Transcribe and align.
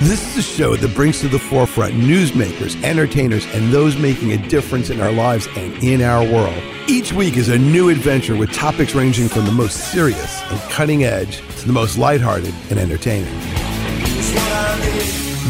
This 0.00 0.34
is 0.34 0.38
a 0.38 0.42
show 0.42 0.76
that 0.76 0.94
brings 0.94 1.20
to 1.20 1.28
the 1.28 1.38
forefront 1.38 1.92
newsmakers, 1.92 2.82
entertainers, 2.82 3.44
and 3.54 3.70
those 3.70 3.98
making 3.98 4.32
a 4.32 4.38
difference 4.48 4.88
in 4.88 4.98
our 4.98 5.12
lives 5.12 5.46
and 5.56 5.74
in 5.84 6.00
our 6.00 6.24
world. 6.24 6.56
Each 6.88 7.12
week 7.12 7.36
is 7.36 7.50
a 7.50 7.58
new 7.58 7.90
adventure 7.90 8.34
with 8.34 8.50
topics 8.50 8.94
ranging 8.94 9.28
from 9.28 9.44
the 9.44 9.52
most 9.52 9.92
serious 9.92 10.40
and 10.50 10.58
cutting 10.70 11.04
edge 11.04 11.42
to 11.58 11.66
the 11.66 11.74
most 11.74 11.98
lighthearted 11.98 12.54
and 12.70 12.78
entertaining. 12.78 13.38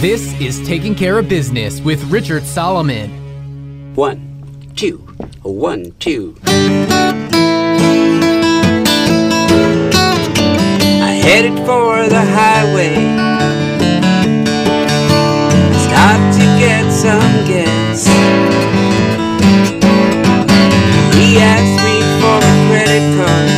This 0.00 0.34
is 0.40 0.60
Taking 0.66 0.96
Care 0.96 1.20
of 1.20 1.28
Business 1.28 1.80
with 1.80 2.02
Richard 2.10 2.42
Solomon. 2.42 3.94
One, 3.94 4.72
two, 4.74 4.98
one, 5.42 5.92
two. 6.00 6.36
I 11.00 11.20
headed 11.22 11.56
for 11.64 12.08
the 12.08 12.20
highway. 12.20 13.29
Some 17.00 17.18
gas. 17.46 18.06
He 21.16 21.38
asked 21.38 21.80
me 21.86 21.96
for 22.20 22.36
a 22.36 22.52
credit 22.68 23.04
card. 23.16 23.48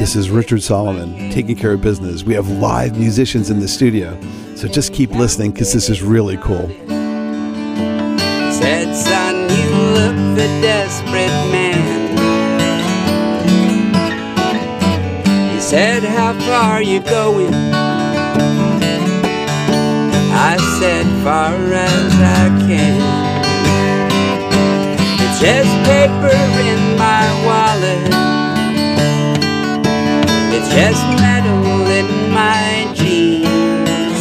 This 0.00 0.16
is 0.16 0.28
Richard 0.28 0.64
Solomon 0.64 1.30
taking 1.30 1.54
care 1.54 1.72
of 1.74 1.80
business. 1.80 2.24
We 2.24 2.34
have 2.34 2.48
live 2.48 2.98
musicians 2.98 3.50
in 3.50 3.60
the 3.60 3.68
studio, 3.68 4.18
so 4.56 4.66
just 4.66 4.92
keep 4.92 5.12
listening 5.12 5.52
because 5.52 5.72
this 5.72 5.88
is 5.88 6.02
really 6.02 6.38
cool. 6.38 6.68
Said, 8.50 8.92
son, 8.96 9.48
you 9.48 9.70
look 9.94 10.16
the 10.36 10.48
desperate 10.60 11.30
man. 11.52 11.78
He 15.54 15.60
said, 15.60 16.02
how 16.02 16.32
far 16.40 16.82
you 16.82 16.98
going? 16.98 17.79
I 20.42 20.56
said, 20.78 21.04
far 21.22 21.54
as 21.54 22.12
I 22.16 22.48
can. 22.66 22.96
It's 25.22 25.38
just 25.38 25.72
paper 25.84 26.32
in 26.72 26.82
my 26.96 27.24
wallet. 27.46 28.04
It's 30.56 30.70
just 30.74 31.02
metal 31.20 31.86
in 32.00 32.08
my 32.32 32.90
jeans. 32.94 34.20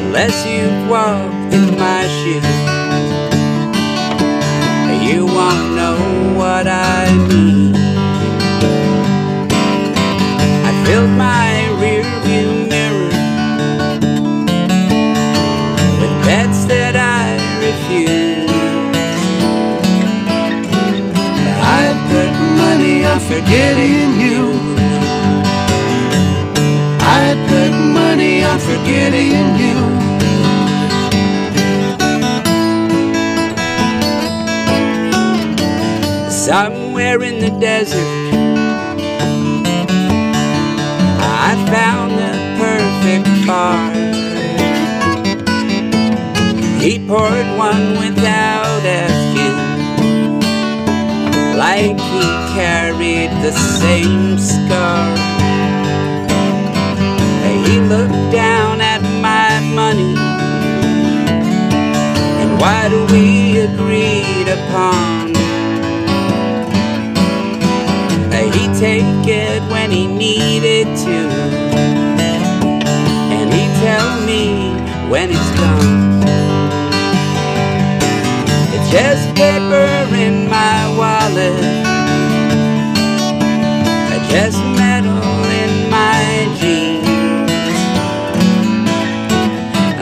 Unless 0.00 0.46
you've 0.46 0.88
walked 0.88 1.52
in 1.52 1.66
my 1.78 2.02
shoes, 2.18 2.58
you 5.06 5.26
won't 5.26 5.76
know 5.76 5.98
what 6.40 6.66
I 6.66 7.12
mean. 7.28 7.76
I 10.68 10.72
filled 10.86 11.10
my 11.10 11.49
on 23.10 23.18
forgetting 23.18 24.20
you. 24.24 24.40
I 27.18 27.34
put 27.50 27.72
money 28.00 28.44
on 28.44 28.58
forgetting 28.60 29.46
you. 29.62 29.76
Somewhere 36.30 37.22
in 37.22 37.40
the 37.40 37.50
desert, 37.58 38.10
I 41.48 41.50
found 41.74 42.10
the 42.22 42.32
perfect 42.62 43.26
bar. 43.46 43.90
He 46.80 46.92
poured 47.08 47.48
one 47.58 47.86
without 47.98 48.82
asking, 48.84 49.39
like 51.70 52.00
he 52.14 52.22
carried 52.58 53.30
the 53.46 53.52
same 53.52 54.36
scar. 54.38 55.06
He 57.66 57.76
looked 57.92 58.24
down 58.32 58.80
at 58.80 59.02
my 59.28 59.50
money, 59.80 60.14
and 62.40 62.50
what 62.62 62.90
we 63.12 63.60
agreed 63.68 64.48
upon. 64.58 65.28
He'd 68.54 68.74
take 68.88 69.26
it 69.28 69.62
when 69.70 69.90
he 69.92 70.06
needed 70.08 70.86
to, 71.04 71.18
and 73.36 73.46
he'd 73.54 73.74
tell 73.86 74.10
me 74.30 74.44
when 75.12 75.26
it's 75.36 75.50
gone. 75.60 75.98
It's 78.74 78.88
just 78.90 79.24
paper 79.36 79.89
wallet, 81.40 81.54
just 84.30 84.58
metal 84.78 85.44
in 85.62 85.90
my 85.90 86.22
jeans. 86.60 87.80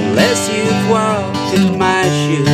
Unless 0.01 0.41
you've 0.53 0.91
walked 0.91 1.55
in 1.59 1.79
my 1.79 2.03
shoes, 2.21 2.49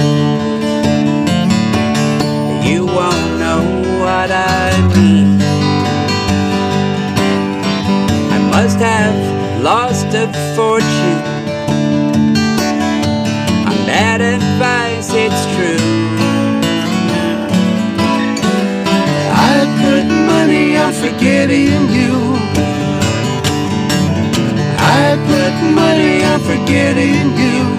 you 2.69 2.87
won't 2.87 3.39
know 3.39 3.63
what 4.03 4.31
I 4.31 4.71
mean. 4.95 5.41
I 8.33 8.39
must 8.51 8.79
have 8.79 9.63
lost 9.63 10.07
a 10.15 10.27
fortune 10.55 11.23
on 13.67 13.77
bad 13.87 14.21
advice, 14.21 15.11
it's 15.13 15.45
true. 15.57 15.84
Forgetting 21.25 21.89
you. 21.89 22.37
I 24.79 25.17
put 25.25 25.55
money 25.75 26.23
on 26.23 26.39
forgetting 26.41 27.31
you. 27.39 27.74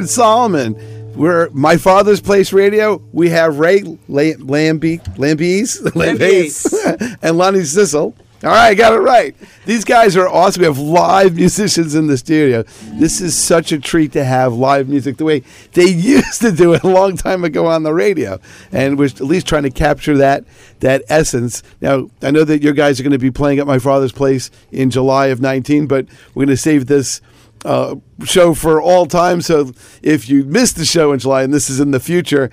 Richard 0.00 0.08
Solomon. 0.08 1.14
We're 1.14 1.50
my 1.50 1.76
father's 1.76 2.22
place 2.22 2.54
radio. 2.54 3.02
We 3.12 3.28
have 3.28 3.58
Ray 3.58 3.82
La- 4.08 4.32
Lambie, 4.38 4.96
Lambies, 5.18 5.78
Lambies, 5.92 7.18
and 7.22 7.36
Lonnie 7.36 7.60
Sissel. 7.60 8.14
All 8.42 8.48
right, 8.48 8.68
I 8.68 8.74
got 8.74 8.94
it 8.94 9.00
right. 9.00 9.36
These 9.66 9.84
guys 9.84 10.16
are 10.16 10.26
awesome. 10.26 10.60
We 10.62 10.66
have 10.66 10.78
live 10.78 11.36
musicians 11.36 11.94
in 11.94 12.06
the 12.06 12.16
studio. 12.16 12.62
This 12.94 13.20
is 13.20 13.36
such 13.36 13.72
a 13.72 13.78
treat 13.78 14.12
to 14.12 14.24
have 14.24 14.54
live 14.54 14.88
music 14.88 15.18
the 15.18 15.26
way 15.26 15.42
they 15.74 15.84
used 15.90 16.40
to 16.40 16.50
do 16.50 16.72
it 16.72 16.82
a 16.82 16.88
long 16.88 17.18
time 17.18 17.44
ago 17.44 17.66
on 17.66 17.82
the 17.82 17.92
radio, 17.92 18.40
and 18.72 18.98
we're 18.98 19.04
at 19.04 19.20
least 19.20 19.46
trying 19.46 19.64
to 19.64 19.70
capture 19.70 20.16
that 20.16 20.44
that 20.78 21.02
essence. 21.10 21.62
Now, 21.82 22.08
I 22.22 22.30
know 22.30 22.44
that 22.44 22.62
your 22.62 22.72
guys 22.72 22.98
are 22.98 23.02
going 23.02 23.12
to 23.12 23.18
be 23.18 23.30
playing 23.30 23.58
at 23.58 23.66
my 23.66 23.78
father's 23.78 24.12
place 24.12 24.50
in 24.72 24.88
July 24.88 25.26
of 25.26 25.42
19, 25.42 25.86
but 25.86 26.06
we're 26.34 26.46
going 26.46 26.56
to 26.56 26.56
save 26.56 26.86
this 26.86 27.20
uh, 27.64 27.96
show 28.24 28.54
for 28.54 28.80
all 28.80 29.06
time. 29.06 29.40
So 29.40 29.72
if 30.02 30.28
you 30.28 30.44
missed 30.44 30.76
the 30.76 30.84
show 30.84 31.12
in 31.12 31.18
July 31.18 31.42
and 31.42 31.52
this 31.52 31.68
is 31.70 31.80
in 31.80 31.90
the 31.90 32.00
future, 32.00 32.50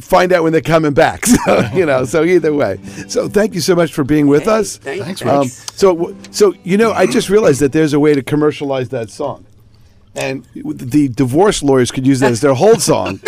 find 0.00 0.32
out 0.32 0.42
when 0.42 0.52
they're 0.52 0.60
coming 0.60 0.94
back. 0.94 1.24
So 1.44 1.60
you 1.74 1.86
know. 1.86 2.04
So 2.04 2.24
either 2.24 2.52
way. 2.52 2.78
So 3.08 3.28
thank 3.28 3.54
you 3.54 3.60
so 3.60 3.74
much 3.74 3.92
for 3.92 4.04
being 4.04 4.26
with 4.26 4.44
Hey, 4.44 4.50
us. 4.50 4.76
Thanks, 4.76 5.20
thanks. 5.20 5.22
Um, 5.24 5.48
so 5.76 6.16
so 6.30 6.54
you 6.64 6.76
know, 6.76 6.92
I 6.92 7.06
just 7.06 7.30
realized 7.30 7.60
that 7.60 7.72
there's 7.72 7.92
a 7.92 8.00
way 8.00 8.14
to 8.14 8.22
commercialize 8.22 8.88
that 8.90 9.10
song. 9.10 9.44
And 10.14 10.44
the 10.54 11.08
divorce 11.08 11.62
lawyers 11.62 11.90
could 11.92 12.04
use 12.06 12.18
that 12.20 12.32
as 12.32 12.40
their 12.40 12.54
hold 12.54 12.82
song. 12.82 13.20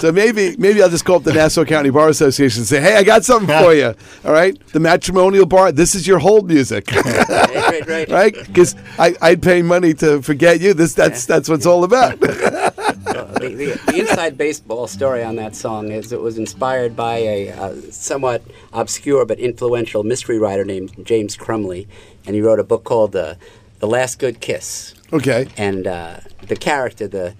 so 0.00 0.12
maybe 0.12 0.56
maybe 0.58 0.82
I'll 0.82 0.88
just 0.88 1.04
call 1.04 1.16
up 1.16 1.24
the 1.24 1.32
Nassau 1.32 1.64
County 1.64 1.90
Bar 1.90 2.08
Association 2.08 2.60
and 2.60 2.66
say, 2.66 2.80
"Hey, 2.80 2.96
I 2.96 3.04
got 3.04 3.24
something 3.24 3.48
for 3.62 3.74
you. 3.74 3.94
All 4.24 4.32
right, 4.32 4.58
the 4.68 4.80
matrimonial 4.80 5.46
bar. 5.46 5.72
This 5.72 5.94
is 5.94 6.06
your 6.06 6.18
hold 6.18 6.48
music." 6.48 6.90
right, 6.92 7.28
right, 7.28 7.88
right. 7.88 8.08
right? 8.08 8.34
Because 8.46 8.74
I'd 8.98 9.42
pay 9.42 9.62
money 9.62 9.94
to 9.94 10.22
forget 10.22 10.60
you. 10.60 10.74
This 10.74 10.94
that's 10.94 11.26
that's 11.26 11.48
what 11.48 11.56
it's 11.56 11.66
all 11.66 11.84
about. 11.84 12.20
the, 12.20 13.38
the, 13.40 13.92
the 13.92 13.98
inside 13.98 14.36
baseball 14.36 14.86
story 14.86 15.22
on 15.22 15.36
that 15.36 15.54
song 15.54 15.90
is 15.90 16.12
it 16.12 16.20
was 16.20 16.38
inspired 16.38 16.96
by 16.96 17.18
a 17.18 17.50
uh, 17.50 17.74
somewhat 17.90 18.42
obscure 18.72 19.24
but 19.24 19.38
influential 19.38 20.02
mystery 20.02 20.38
writer 20.38 20.64
named 20.64 20.92
James 21.04 21.36
Crumley, 21.36 21.86
and 22.26 22.34
he 22.34 22.40
wrote 22.40 22.58
a 22.58 22.64
book 22.64 22.84
called 22.84 23.14
uh, 23.16 23.34
"The 23.78 23.86
Last 23.86 24.18
Good 24.18 24.40
Kiss." 24.40 24.94
okay. 25.12 25.48
And 25.56 25.86
uh, 25.86 26.20
the 26.46 26.56
character, 26.56 27.08
the 27.08 27.34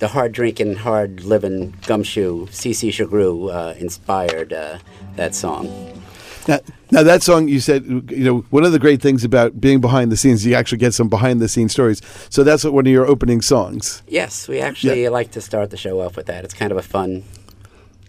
the 0.00 0.08
hard 0.08 0.32
drinking, 0.32 0.76
hard 0.76 1.22
living 1.22 1.74
gumshoe 1.86 2.48
C.C. 2.50 2.90
Sughrue 2.90 3.52
uh, 3.52 3.74
inspired 3.78 4.52
uh, 4.52 4.78
that 5.16 5.34
song. 5.34 5.66
Now, 6.48 6.58
now 6.90 7.02
that 7.02 7.22
song 7.22 7.48
you 7.48 7.60
said, 7.60 7.84
you 7.84 8.24
know, 8.24 8.38
one 8.50 8.64
of 8.64 8.72
the 8.72 8.78
great 8.78 9.02
things 9.02 9.24
about 9.24 9.60
being 9.60 9.80
behind 9.80 10.10
the 10.10 10.16
scenes, 10.16 10.44
you 10.44 10.54
actually 10.54 10.78
get 10.78 10.94
some 10.94 11.08
behind 11.08 11.40
the 11.40 11.48
scenes 11.48 11.72
stories. 11.72 12.00
So 12.30 12.42
that's 12.42 12.64
one 12.64 12.86
of 12.86 12.92
your 12.92 13.06
opening 13.06 13.42
songs. 13.42 14.02
Yes, 14.08 14.48
we 14.48 14.58
actually 14.58 15.06
like 15.10 15.30
to 15.32 15.40
start 15.40 15.70
the 15.70 15.76
show 15.76 16.00
off 16.00 16.16
with 16.16 16.26
that. 16.26 16.44
It's 16.44 16.54
kind 16.54 16.72
of 16.72 16.78
a 16.78 16.82
fun. 16.82 17.22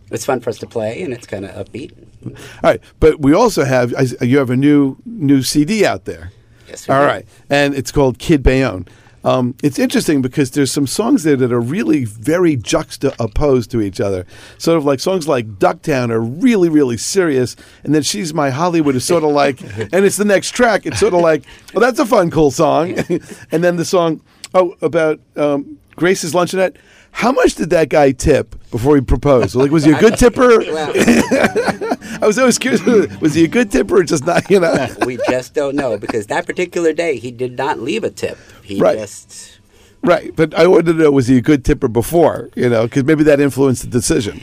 It's 0.10 0.26
fun 0.26 0.40
for 0.40 0.50
us 0.50 0.58
to 0.60 0.68
play, 0.68 1.04
and 1.04 1.14
it's 1.14 1.28
kind 1.28 1.46
of 1.46 1.52
upbeat. 1.52 1.92
All 2.26 2.34
right, 2.64 2.82
but 3.00 3.20
we 3.20 3.34
also 3.34 3.66
have 3.66 3.94
you 4.22 4.38
have 4.38 4.50
a 4.50 4.58
new 4.58 4.98
new 5.06 5.42
CD 5.42 5.86
out 5.86 6.06
there. 6.06 6.32
Yes, 6.68 6.88
we 6.88 6.94
All 6.94 7.02
do. 7.02 7.08
right, 7.08 7.26
and 7.50 7.74
it's 7.74 7.92
called 7.92 8.18
Kid 8.18 8.44
Bayonne. 8.44 8.88
Um, 9.24 9.56
it's 9.62 9.78
interesting 9.78 10.22
because 10.22 10.52
there's 10.52 10.72
some 10.72 10.88
songs 10.88 11.24
there 11.24 11.36
that 11.36 11.52
are 11.52 11.62
really 11.62 12.06
very 12.06 12.56
juxtaposed 12.56 13.70
to 13.72 13.82
each 13.82 14.00
other. 14.00 14.26
Sort 14.58 14.78
of 14.78 14.86
like 14.86 15.00
songs 15.00 15.28
like 15.28 15.60
Ducktown 15.60 16.10
are 16.10 16.22
really, 16.22 16.70
really 16.70 16.98
serious, 16.98 17.56
and 17.84 17.94
then 17.94 18.02
She's 18.02 18.34
My 18.34 18.50
Hollywood 18.50 18.96
is 18.96 19.06
sort 19.06 19.24
of 19.24 19.32
like, 19.32 19.62
and 19.94 20.06
it's 20.06 20.18
the 20.18 20.26
next 20.26 20.52
track. 20.52 20.86
It's 20.86 21.00
sort 21.00 21.14
of 21.14 21.22
like, 21.22 21.44
well, 21.74 21.82
that's 21.82 22.00
a 22.00 22.06
fun, 22.06 22.32
cool 22.32 22.52
song. 22.52 22.92
and 23.52 23.64
then 23.64 23.76
the 23.78 23.86
song, 23.86 24.22
oh, 24.54 24.76
about 24.82 25.20
um, 25.36 25.78
Grace's 25.96 26.34
Luncheonette. 26.34 26.76
How 27.12 27.32
much 27.32 27.56
did 27.56 27.70
that 27.72 27.90
guy 27.90 28.12
tip 28.12 28.56
before 28.72 28.96
he 28.96 29.02
proposed? 29.02 29.54
Like, 29.56 29.70
was 29.72 29.84
he 29.84 29.92
a 29.92 30.00
good 30.00 30.18
tipper? 30.18 30.62
I 30.62 32.20
was 32.24 32.40
always 32.40 32.58
curious. 32.58 32.82
Was 33.20 33.34
he 33.34 33.44
a 33.44 33.48
good 33.48 33.72
tipper 33.72 33.98
or 33.98 34.04
just 34.04 34.26
not? 34.26 34.50
You 34.50 34.60
know. 34.60 34.88
we 35.06 35.18
just 35.30 35.54
don't 35.54 35.76
know 35.76 35.98
because 35.98 36.28
that 36.28 36.46
particular 36.46 36.94
day 36.94 37.18
he 37.18 37.32
did 37.32 37.58
not 37.58 37.80
leave 37.80 38.04
a 38.04 38.10
tip. 38.10 38.38
He 38.64 38.80
Right. 38.80 38.98
just 38.98 39.60
Right, 40.04 40.36
but 40.36 40.56
I 40.56 40.66
wanted 40.66 40.88
to 40.88 40.94
know 40.94 41.12
was 41.12 41.28
he 41.28 41.38
a 41.38 41.42
good 41.42 41.64
tipper 41.64 41.88
before? 41.88 42.50
You 42.56 42.70
know, 42.70 42.84
because 42.86 43.04
maybe 43.04 43.24
that 43.26 43.40
influenced 43.40 43.84
the 43.84 43.90
decision. 43.90 44.40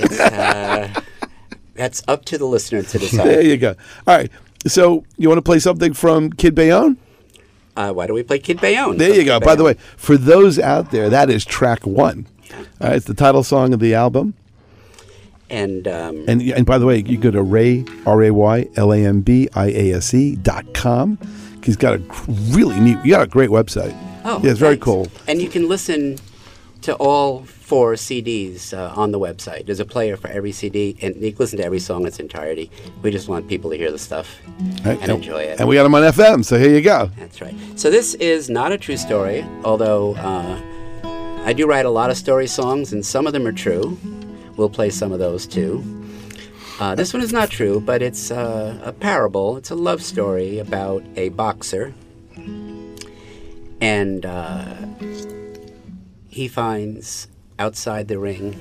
that's 1.75 2.03
up 2.07 2.25
to 2.27 2.39
the 2.39 2.45
listener 2.45 2.83
to 2.83 2.99
decide. 2.99 3.27
there 3.27 3.43
you 3.43 3.57
go. 3.57 3.75
All 4.07 4.17
right, 4.17 4.31
so 4.67 5.05
you 5.17 5.29
want 5.29 5.39
to 5.39 5.43
play 5.43 5.59
something 5.59 5.95
from 5.95 6.31
Kid 6.31 6.55
Bayonne? 6.55 6.97
uh, 7.77 7.93
why 7.93 8.07
don't 8.07 8.15
we 8.15 8.23
play 8.23 8.39
Kid 8.39 8.61
Bayonne? 8.61 8.99
There 8.99 9.15
you 9.15 9.25
go. 9.25 9.39
Kid 9.41 9.47
By 9.47 9.55
the 9.57 9.65
way, 9.65 9.75
for 9.97 10.17
those 10.17 10.59
out 10.59 10.91
there, 10.91 11.09
that 11.11 11.31
is 11.31 11.45
track 11.45 11.87
one. 11.87 12.27
Right, 12.81 12.95
it's 12.97 13.07
the 13.07 13.15
title 13.15 13.43
song 13.43 13.73
of 13.75 13.81
the 13.81 13.95
album. 13.95 14.35
and 15.51 15.87
um, 15.89 16.25
And 16.29 16.43
and 16.43 16.67
by 16.67 16.79
the 16.79 16.87
way, 16.87 16.99
you 17.07 17.17
go 17.19 17.31
to 17.31 17.43
Ray 17.43 17.85
R 18.07 18.23
A 18.25 18.31
Y 18.31 18.69
L 18.77 18.93
A 18.93 18.99
M 18.99 19.21
B 19.23 19.49
I 19.55 19.67
A 19.71 19.93
S 19.95 20.13
E 20.15 20.37
dot 20.37 20.73
com. 20.75 21.19
He's 21.65 21.77
got 21.77 21.95
a 21.95 22.03
really 22.51 22.81
neat. 22.81 22.99
You 23.05 23.11
got 23.13 23.23
a 23.23 23.27
great 23.27 23.51
website. 23.51 23.95
oh, 24.25 24.41
yeah, 24.43 24.51
it's 24.51 24.61
very 24.61 24.77
cool. 24.79 25.09
And 25.27 25.41
you 25.43 25.49
can 25.49 25.69
listen 25.69 26.17
to 26.83 26.95
all 26.97 27.43
four 27.45 27.95
CDs 27.95 28.73
uh, 28.73 28.93
on 28.95 29.11
the 29.11 29.19
website. 29.19 29.67
There's 29.67 29.81
a 29.81 29.85
player 29.85 30.17
for 30.17 30.29
every 30.29 30.53
CD, 30.53 30.97
and 31.03 31.17
you 31.17 31.33
can 31.33 31.39
listen 31.41 31.59
to 31.59 31.65
every 31.65 31.81
song 31.81 32.03
in 32.03 32.07
its 32.07 32.21
entirety. 32.21 32.71
We 33.03 33.11
just 33.11 33.29
want 33.29 33.49
people 33.49 33.71
to 33.71 33.77
hear 33.77 33.91
the 33.91 33.99
stuff 33.99 34.39
Right? 34.85 34.99
and 35.03 35.11
enjoy 35.11 35.43
it. 35.43 35.59
And 35.61 35.69
we 35.69 35.75
got 35.75 35.83
them 35.83 35.95
on 35.95 36.03
FM, 36.05 36.45
so 36.45 36.57
here 36.59 36.71
you 36.71 36.81
go. 36.81 37.11
That's 37.19 37.41
right. 37.43 37.55
So 37.77 37.91
this 37.91 38.15
is 38.15 38.49
not 38.49 38.71
a 38.73 38.79
true 38.79 38.97
story, 38.97 39.45
although 39.65 40.15
uh, 40.15 40.59
I 41.49 41.55
do 41.55 41.67
write 41.67 41.87
a 41.87 41.91
lot 41.91 42.11
of 42.11 42.19
story 42.19 42.47
songs, 42.47 42.93
and 42.93 43.07
some 43.07 43.27
of 43.27 43.33
them 43.33 43.47
are 43.47 43.53
true. 43.53 43.99
We'll 44.59 44.69
play 44.69 44.91
some 44.91 45.13
of 45.13 45.19
those 45.19 45.47
too. 45.47 45.83
Uh, 46.79 46.95
this 46.95 47.15
one 47.15 47.23
is 47.23 47.33
not 47.33 47.49
true, 47.49 47.81
but 47.81 48.03
it's 48.03 48.31
uh, 48.31 48.79
a 48.85 48.93
parable. 48.93 49.57
It's 49.57 49.71
a 49.71 49.75
love 49.75 50.03
story 50.03 50.59
about 50.59 51.03
a 51.17 51.31
boxer, 51.31 51.95
and 53.81 54.27
uh, 54.27 54.75
he 56.29 56.49
finds 56.49 57.29
outside 57.59 58.09
the 58.09 58.19
ring 58.19 58.55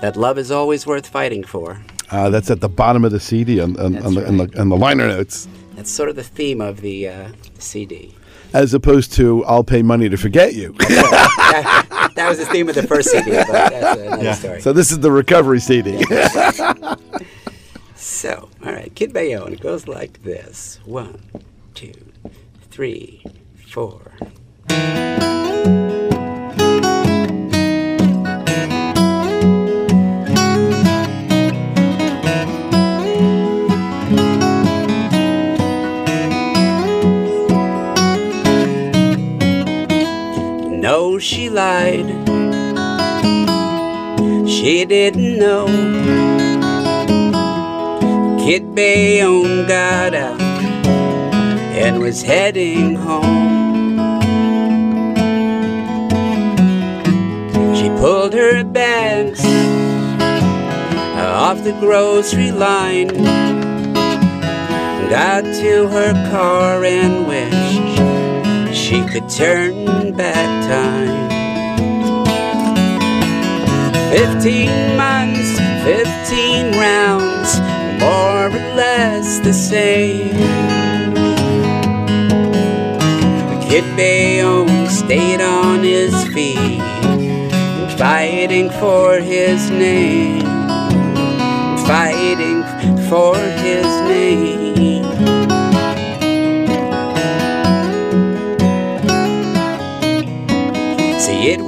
that 0.00 0.16
love 0.16 0.38
is 0.38 0.50
always 0.50 0.86
worth 0.86 1.06
fighting 1.06 1.44
for. 1.44 1.78
Uh, 2.10 2.30
that's 2.30 2.50
at 2.50 2.62
the 2.62 2.70
bottom 2.70 3.04
of 3.04 3.12
the 3.12 3.20
CD 3.20 3.60
on, 3.60 3.78
on, 3.78 3.98
on, 3.98 4.14
the, 4.14 4.26
on, 4.26 4.38
right. 4.38 4.50
the, 4.50 4.60
on 4.62 4.70
the 4.70 4.78
liner 4.78 5.08
notes. 5.08 5.46
That's 5.74 5.90
sort 5.90 6.08
of 6.08 6.16
the 6.16 6.24
theme 6.24 6.62
of 6.62 6.80
the 6.80 7.08
uh, 7.08 7.28
CD. 7.58 8.14
As 8.52 8.74
opposed 8.74 9.12
to 9.14 9.44
I'll 9.44 9.64
pay 9.64 9.82
money 9.82 10.08
to 10.08 10.16
forget 10.16 10.54
you. 10.54 10.72
that, 10.78 12.12
that 12.14 12.28
was 12.28 12.38
the 12.38 12.46
theme 12.46 12.68
of 12.68 12.74
the 12.74 12.86
first 12.86 13.10
CD, 13.10 13.30
but 13.30 13.46
that's 13.46 14.00
another 14.00 14.34
story. 14.34 14.60
so 14.60 14.72
this 14.72 14.90
is 14.90 15.00
the 15.00 15.12
recovery 15.12 15.60
CD. 15.60 16.04
So, 18.00 18.48
all 18.64 18.72
right, 18.72 18.92
Kid 18.96 19.12
Bayonne 19.12 19.54
goes 19.54 19.86
like 19.86 20.22
this: 20.24 20.80
one, 20.84 21.20
two, 21.74 21.92
three, 22.70 23.24
four. 23.54 24.00
No, 40.90 41.18
she 41.18 41.50
lied. 41.50 42.08
She 44.48 44.86
didn't 44.86 45.38
know. 45.38 45.66
Kid 48.42 48.74
Bayonne 48.74 49.66
got 49.68 50.14
out 50.14 50.40
and 50.40 52.00
was 52.00 52.22
heading 52.22 52.94
home. 52.94 53.98
She 57.76 57.90
pulled 58.00 58.32
her 58.32 58.64
bags 58.64 59.44
off 61.44 61.62
the 61.64 61.76
grocery 61.80 62.50
line, 62.50 63.08
got 65.10 65.42
to 65.42 65.86
her 65.88 66.14
car 66.30 66.82
and 66.82 67.28
wished 67.28 67.67
she 68.88 69.04
could 69.04 69.28
turn 69.28 70.16
back 70.16 70.48
time. 70.66 71.28
Fifteen 74.10 74.96
months, 74.96 75.50
fifteen 75.84 76.72
rounds, 76.72 77.60
more 78.00 78.46
or 78.46 78.74
less 78.74 79.40
the 79.40 79.52
same. 79.52 80.30
Kid 83.68 83.84
Bayonne 83.94 84.88
stayed 84.88 85.42
on 85.42 85.82
his 85.82 86.14
feet, 86.28 86.80
fighting 87.98 88.70
for 88.70 89.20
his 89.20 89.68
name, 89.68 90.40
fighting 91.84 92.62
for 93.10 93.36
his 93.36 93.84
name. 94.08 94.97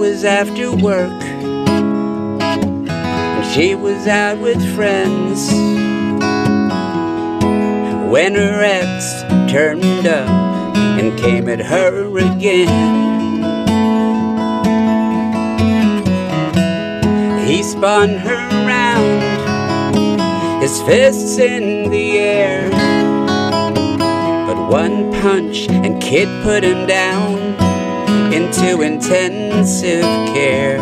Was 0.01 0.25
after 0.25 0.75
work, 0.77 1.21
she 3.53 3.75
was 3.75 4.07
out 4.07 4.39
with 4.41 4.59
friends. 4.75 5.53
When 8.11 8.35
her 8.35 8.63
ex 8.65 9.21
turned 9.53 10.07
up 10.07 10.75
and 10.99 11.19
came 11.19 11.51
at 11.51 11.61
her 11.61 12.17
again. 12.17 12.73
He 17.47 17.63
spun 17.63 18.09
her 18.09 18.49
round, 18.67 19.23
his 20.63 20.81
fists 20.85 21.37
in 21.39 21.91
the 21.91 22.19
air. 22.19 22.71
But 24.47 24.71
one 24.71 25.13
punch 25.21 25.69
and 25.69 26.01
Kid 26.01 26.29
put 26.43 26.65
him 26.65 26.87
down 26.87 27.40
into 28.51 28.83
intensive 28.83 30.03
care. 30.35 30.79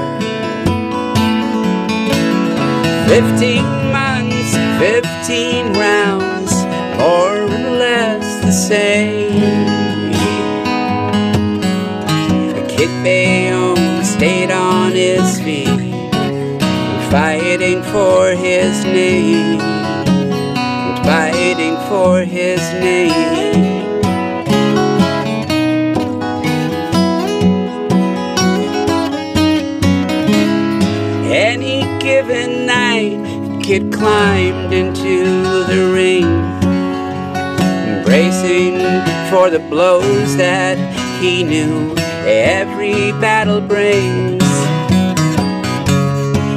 Fifteen 3.06 3.62
months, 3.92 4.56
fifteen 4.78 5.74
rounds, 5.74 6.64
more 6.96 7.42
or 7.42 7.46
less 7.46 8.42
the 8.42 8.52
same. 8.52 9.42
A 12.56 12.66
kid 12.68 12.88
Bayonne 13.04 14.02
stayed 14.02 14.50
on 14.50 14.92
his 14.92 15.38
feet, 15.42 15.68
fighting 17.10 17.82
for 17.82 18.30
his 18.30 18.82
name, 18.84 19.58
fighting 21.04 21.76
for 21.90 22.24
his 22.24 22.60
name. 22.80 23.67
Kid 33.68 33.92
climbed 33.92 34.72
into 34.72 35.26
the 35.64 35.92
ring 35.92 36.24
bracing 38.02 38.78
for 39.28 39.50
the 39.50 39.58
blows 39.68 40.38
that 40.38 40.78
he 41.20 41.44
knew 41.44 41.94
every 42.24 43.12
battle 43.20 43.60
brings. 43.60 44.42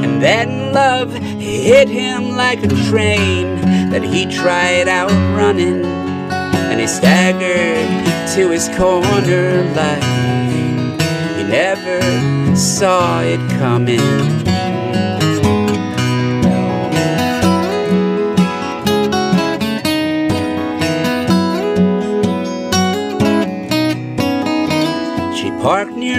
And 0.06 0.22
then 0.22 0.72
love 0.72 1.12
hit 1.12 1.90
him 1.90 2.38
like 2.38 2.64
a 2.64 2.70
train 2.90 3.60
that 3.90 4.04
he 4.04 4.26
tried 4.26 4.88
outrunning, 4.88 5.84
and 5.84 6.80
he 6.80 6.88
staggered 6.88 7.90
to 8.36 8.50
his 8.52 8.70
corner 8.78 9.66
like 9.76 10.02
he 11.36 11.44
never 11.44 12.56
saw 12.56 13.20
it 13.20 13.42
coming. 13.60 14.41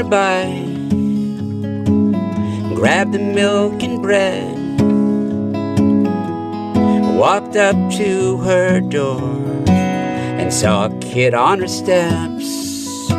Nearby, 0.02 0.44
grabbed 2.75 3.12
the 3.12 3.18
milk 3.18 3.82
and 3.82 4.02
bread, 4.02 4.59
walked 7.16 7.56
up 7.56 7.76
to 7.92 8.38
her 8.38 8.80
door, 8.80 9.21
and 9.68 10.52
saw 10.52 10.87
a 10.87 10.99
kid 10.99 11.35
on 11.35 11.61
her 11.61 11.68
steps. 11.68 13.11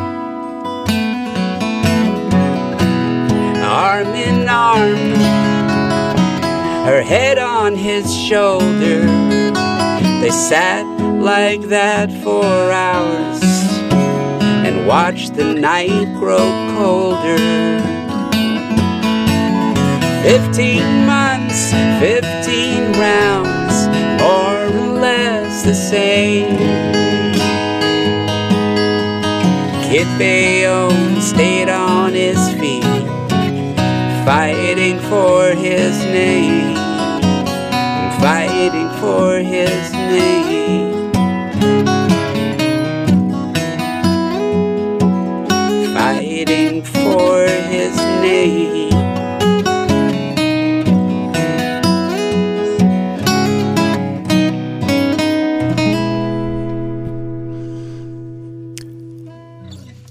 Arm 3.62 4.08
in 4.08 4.48
arm, 4.48 4.96
her 6.86 7.02
head 7.02 7.38
on 7.38 7.74
his 7.74 8.14
shoulder, 8.14 9.00
they 10.20 10.30
sat 10.30 10.84
like 11.20 11.62
that 11.62 12.12
for 12.22 12.44
hours 12.44 13.53
watch 14.86 15.30
the 15.30 15.54
night 15.54 16.06
grow 16.18 16.50
colder. 16.76 17.38
Fifteen 20.22 21.06
months, 21.06 21.72
fifteen 22.00 22.92
rounds, 22.92 23.88
more 24.22 24.64
or 24.66 25.00
less 25.00 25.62
the 25.64 25.74
same. 25.74 26.58
Kid 29.84 30.08
Bayonne 30.18 31.20
stayed 31.20 31.68
on 31.68 32.12
his 32.12 32.38
feet, 32.60 32.82
fighting 34.24 34.98
for 34.98 35.50
his 35.50 35.98
name, 36.06 36.74
fighting 38.20 38.88
for 39.00 39.38
his 39.38 39.92
name. 39.92 40.63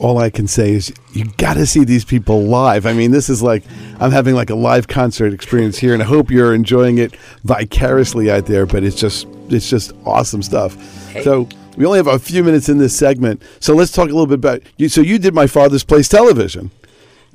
All 0.04 0.18
I 0.20 0.30
can 0.30 0.48
say 0.48 0.74
is 0.74 0.94
you 1.14 1.26
got 1.38 1.54
to 1.56 1.66
see 1.66 1.84
these 1.86 2.06
people 2.06 2.44
live. 2.44 2.86
I 2.86 2.94
mean, 2.94 3.12
this 3.12 3.30
is 3.30 3.42
like 3.42 3.64
I'm 4.00 4.12
having 4.12 4.36
like 4.36 4.50
a 4.50 4.56
live 4.56 4.88
concert 4.88 5.34
experience 5.34 5.78
here, 5.78 5.94
and 5.94 6.04
I 6.04 6.06
hope 6.06 6.30
you're 6.30 6.54
enjoying 6.54 6.98
it 6.98 7.16
vicariously 7.44 8.30
out 8.30 8.46
there. 8.46 8.66
But 8.66 8.84
it's 8.84 8.96
just 8.98 9.26
it's 9.50 9.70
just 9.70 9.94
awesome 10.06 10.44
stuff. 10.44 10.76
Hey. 11.12 11.24
So 11.24 11.48
we 11.78 11.86
only 11.86 11.98
have 11.98 12.08
a 12.08 12.20
few 12.20 12.44
minutes 12.44 12.70
in 12.70 12.78
this 12.78 12.96
segment, 12.96 13.42
so 13.60 13.74
let's 13.74 13.92
talk 13.92 14.06
a 14.10 14.12
little 14.12 14.28
bit 14.28 14.36
about 14.36 14.62
you. 14.78 14.90
So 14.90 15.02
you 15.02 15.18
did 15.18 15.34
my 15.34 15.48
father's 15.48 15.84
place 15.84 16.08
television. 16.08 16.70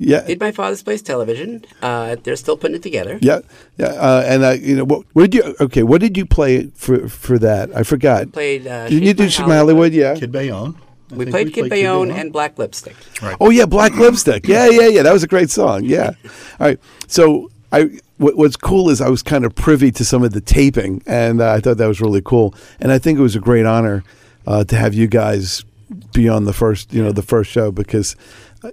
Yeah, 0.01 0.21
Did 0.21 0.39
my 0.39 0.53
father's 0.53 0.81
place 0.81 1.01
television? 1.01 1.65
Uh, 1.81 2.15
they're 2.23 2.37
still 2.37 2.55
putting 2.55 2.77
it 2.77 2.83
together. 2.83 3.19
yeah, 3.21 3.39
yeah. 3.77 3.87
Uh, 3.87 4.23
and 4.25 4.43
uh, 4.45 4.51
you 4.51 4.77
know, 4.77 4.85
what, 4.85 5.05
what 5.11 5.23
did 5.29 5.35
you? 5.35 5.55
Okay, 5.59 5.83
what 5.83 5.99
did 5.99 6.15
you 6.15 6.25
play 6.25 6.67
for 6.67 7.09
for 7.09 7.37
that? 7.39 7.75
I 7.75 7.83
forgot. 7.83 8.31
Played. 8.31 8.65
Uh, 8.65 8.87
Didn't 8.87 9.01
you 9.03 9.07
She's 9.09 9.15
do 9.17 9.23
My 9.23 9.29
Shema 9.29 9.55
Hollywood? 9.55 9.91
Yeah. 9.91 10.15
Kid 10.15 10.31
Bayonne. 11.09 11.21
I 11.21 11.25
We 11.25 11.31
played 11.31 11.53
Kid 11.53 11.69
Bayonne 11.69 12.11
and 12.11 12.31
Black 12.31 12.57
Lipstick. 12.57 12.95
Oh 13.39 13.49
yeah, 13.49 13.65
Black 13.65 13.95
Lipstick. 13.95 14.47
Yeah, 14.47 14.67
yeah, 14.69 14.87
yeah. 14.87 15.03
That 15.03 15.13
was 15.13 15.23
a 15.23 15.27
great 15.27 15.49
song. 15.49 15.83
Yeah. 15.83 16.11
All 16.59 16.67
right. 16.67 16.79
So 17.07 17.49
I 17.71 17.99
what, 18.17 18.37
what's 18.37 18.55
cool 18.55 18.89
is 18.89 19.01
I 19.01 19.09
was 19.09 19.23
kind 19.23 19.45
of 19.45 19.55
privy 19.55 19.91
to 19.91 20.05
some 20.05 20.23
of 20.23 20.31
the 20.31 20.41
taping, 20.41 21.01
and 21.07 21.41
uh, 21.41 21.51
I 21.51 21.59
thought 21.59 21.77
that 21.77 21.87
was 21.87 22.01
really 22.01 22.21
cool. 22.23 22.53
And 22.79 22.91
I 22.91 22.99
think 22.99 23.17
it 23.17 23.21
was 23.21 23.35
a 23.35 23.39
great 23.39 23.65
honor 23.65 24.03
uh, 24.45 24.63
to 24.65 24.75
have 24.75 24.93
you 24.93 25.07
guys 25.07 25.63
be 26.13 26.29
on 26.29 26.45
the 26.45 26.53
first, 26.53 26.93
you 26.93 27.03
know, 27.03 27.11
the 27.11 27.23
first 27.23 27.49
show 27.49 27.71
because 27.71 28.15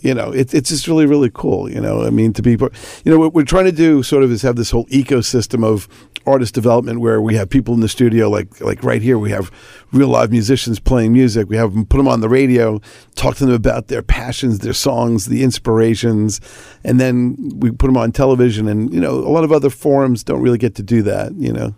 you 0.01 0.15
know, 0.15 0.33
it, 0.33 0.55
it's 0.55 0.71
just 0.71 0.89
really, 0.89 1.07
really 1.07 1.31
cool. 1.33 1.71
You 1.71 1.81
know, 1.81 2.05
I 2.05 2.11
mean, 2.11 2.33
to 2.35 2.43
be, 2.43 2.53
you 2.53 2.71
know, 3.07 3.19
what 3.19 3.35
we're 3.35 3.45
trying 3.45 3.67
to 3.67 3.73
do 3.73 4.03
sort 4.03 4.23
of 4.23 4.31
is 4.31 4.43
have 4.43 4.57
this 4.57 4.71
whole 4.71 4.87
ecosystem 4.87 5.65
of 5.65 5.89
artist 6.27 6.55
development 6.55 7.01
where 7.01 7.21
we 7.21 7.37
have 7.37 7.49
people 7.49 7.73
in 7.75 7.81
the 7.81 7.89
studio, 7.89 8.29
like 8.29 8.61
like 8.61 8.83
right 8.83 9.01
here, 9.01 9.19
we 9.19 9.31
have 9.31 9.51
real 9.93 10.09
live 10.09 10.31
musicians 10.31 10.81
playing 10.81 11.13
music. 11.13 11.49
We 11.49 11.57
have 11.57 11.73
them 11.73 11.87
put 11.87 11.99
them 11.99 12.09
on 12.09 12.21
the 12.21 12.29
radio, 12.29 12.81
talk 13.15 13.37
to 13.37 13.47
them 13.47 13.55
about 13.55 13.89
their 13.89 14.03
passions, 14.03 14.59
their 14.59 14.73
songs, 14.73 15.27
the 15.27 15.43
inspirations, 15.43 16.41
and 16.85 17.01
then 17.01 17.37
we 17.57 17.71
put 17.71 17.87
them 17.87 17.97
on 17.97 18.13
television. 18.13 18.69
And 18.69 18.93
you 18.93 19.01
know, 19.01 19.13
a 19.13 19.31
lot 19.31 19.45
of 19.45 19.53
other 19.53 19.71
forums 19.71 20.25
don't 20.25 20.43
really 20.43 20.59
get 20.59 20.75
to 20.77 20.83
do 20.83 21.03
that. 21.03 21.35
You 21.37 21.53
know, 21.53 21.75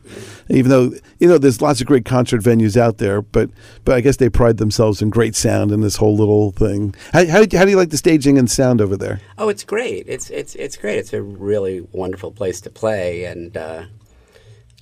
even 0.49 0.71
though 0.71 0.93
you 1.19 1.29
know 1.29 1.39
there's 1.39 1.61
lots 1.61 1.81
of 1.81 1.87
great 1.87 2.05
concert 2.05 2.43
venues 2.43 2.77
out 2.77 2.99
there, 2.99 3.21
but 3.23 3.51
but 3.85 3.95
I 3.95 4.01
guess 4.01 4.17
they 4.17 4.29
pride 4.29 4.57
themselves 4.59 5.03
in 5.03 5.11
great 5.11 5.35
sound 5.37 5.71
and 5.73 5.83
this 5.83 5.97
whole 5.97 6.17
little 6.17 6.53
thing. 6.53 6.95
How, 7.13 7.27
how, 7.27 7.39
how 7.53 7.65
do 7.65 7.71
you 7.71 7.77
like 7.77 7.91
the 7.91 7.97
staging 7.97 8.39
and 8.39 8.51
sound 8.51 8.81
over 8.81 8.97
there? 8.97 9.21
Oh, 9.37 9.49
it's 9.49 9.65
great. 9.65 10.05
It's 10.09 10.31
it's 10.31 10.55
it's 10.55 10.77
great. 10.77 10.99
It's 10.99 11.13
a 11.13 11.23
really 11.23 11.87
wonderful 11.93 12.31
place 12.33 12.61
to 12.63 12.71
play, 12.71 13.25
and 13.25 13.57
uh, 13.57 13.85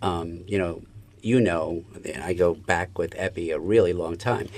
um, 0.03 0.45
you 0.47 0.59
know, 0.59 0.83
you 1.23 1.41
know, 1.41 1.85
I 2.23 2.33
go 2.35 2.55
back 2.55 2.99
with 2.99 3.11
Eppy 3.13 3.55
a 3.55 3.59
really 3.59 3.93
long 3.93 4.17
time. 4.17 4.49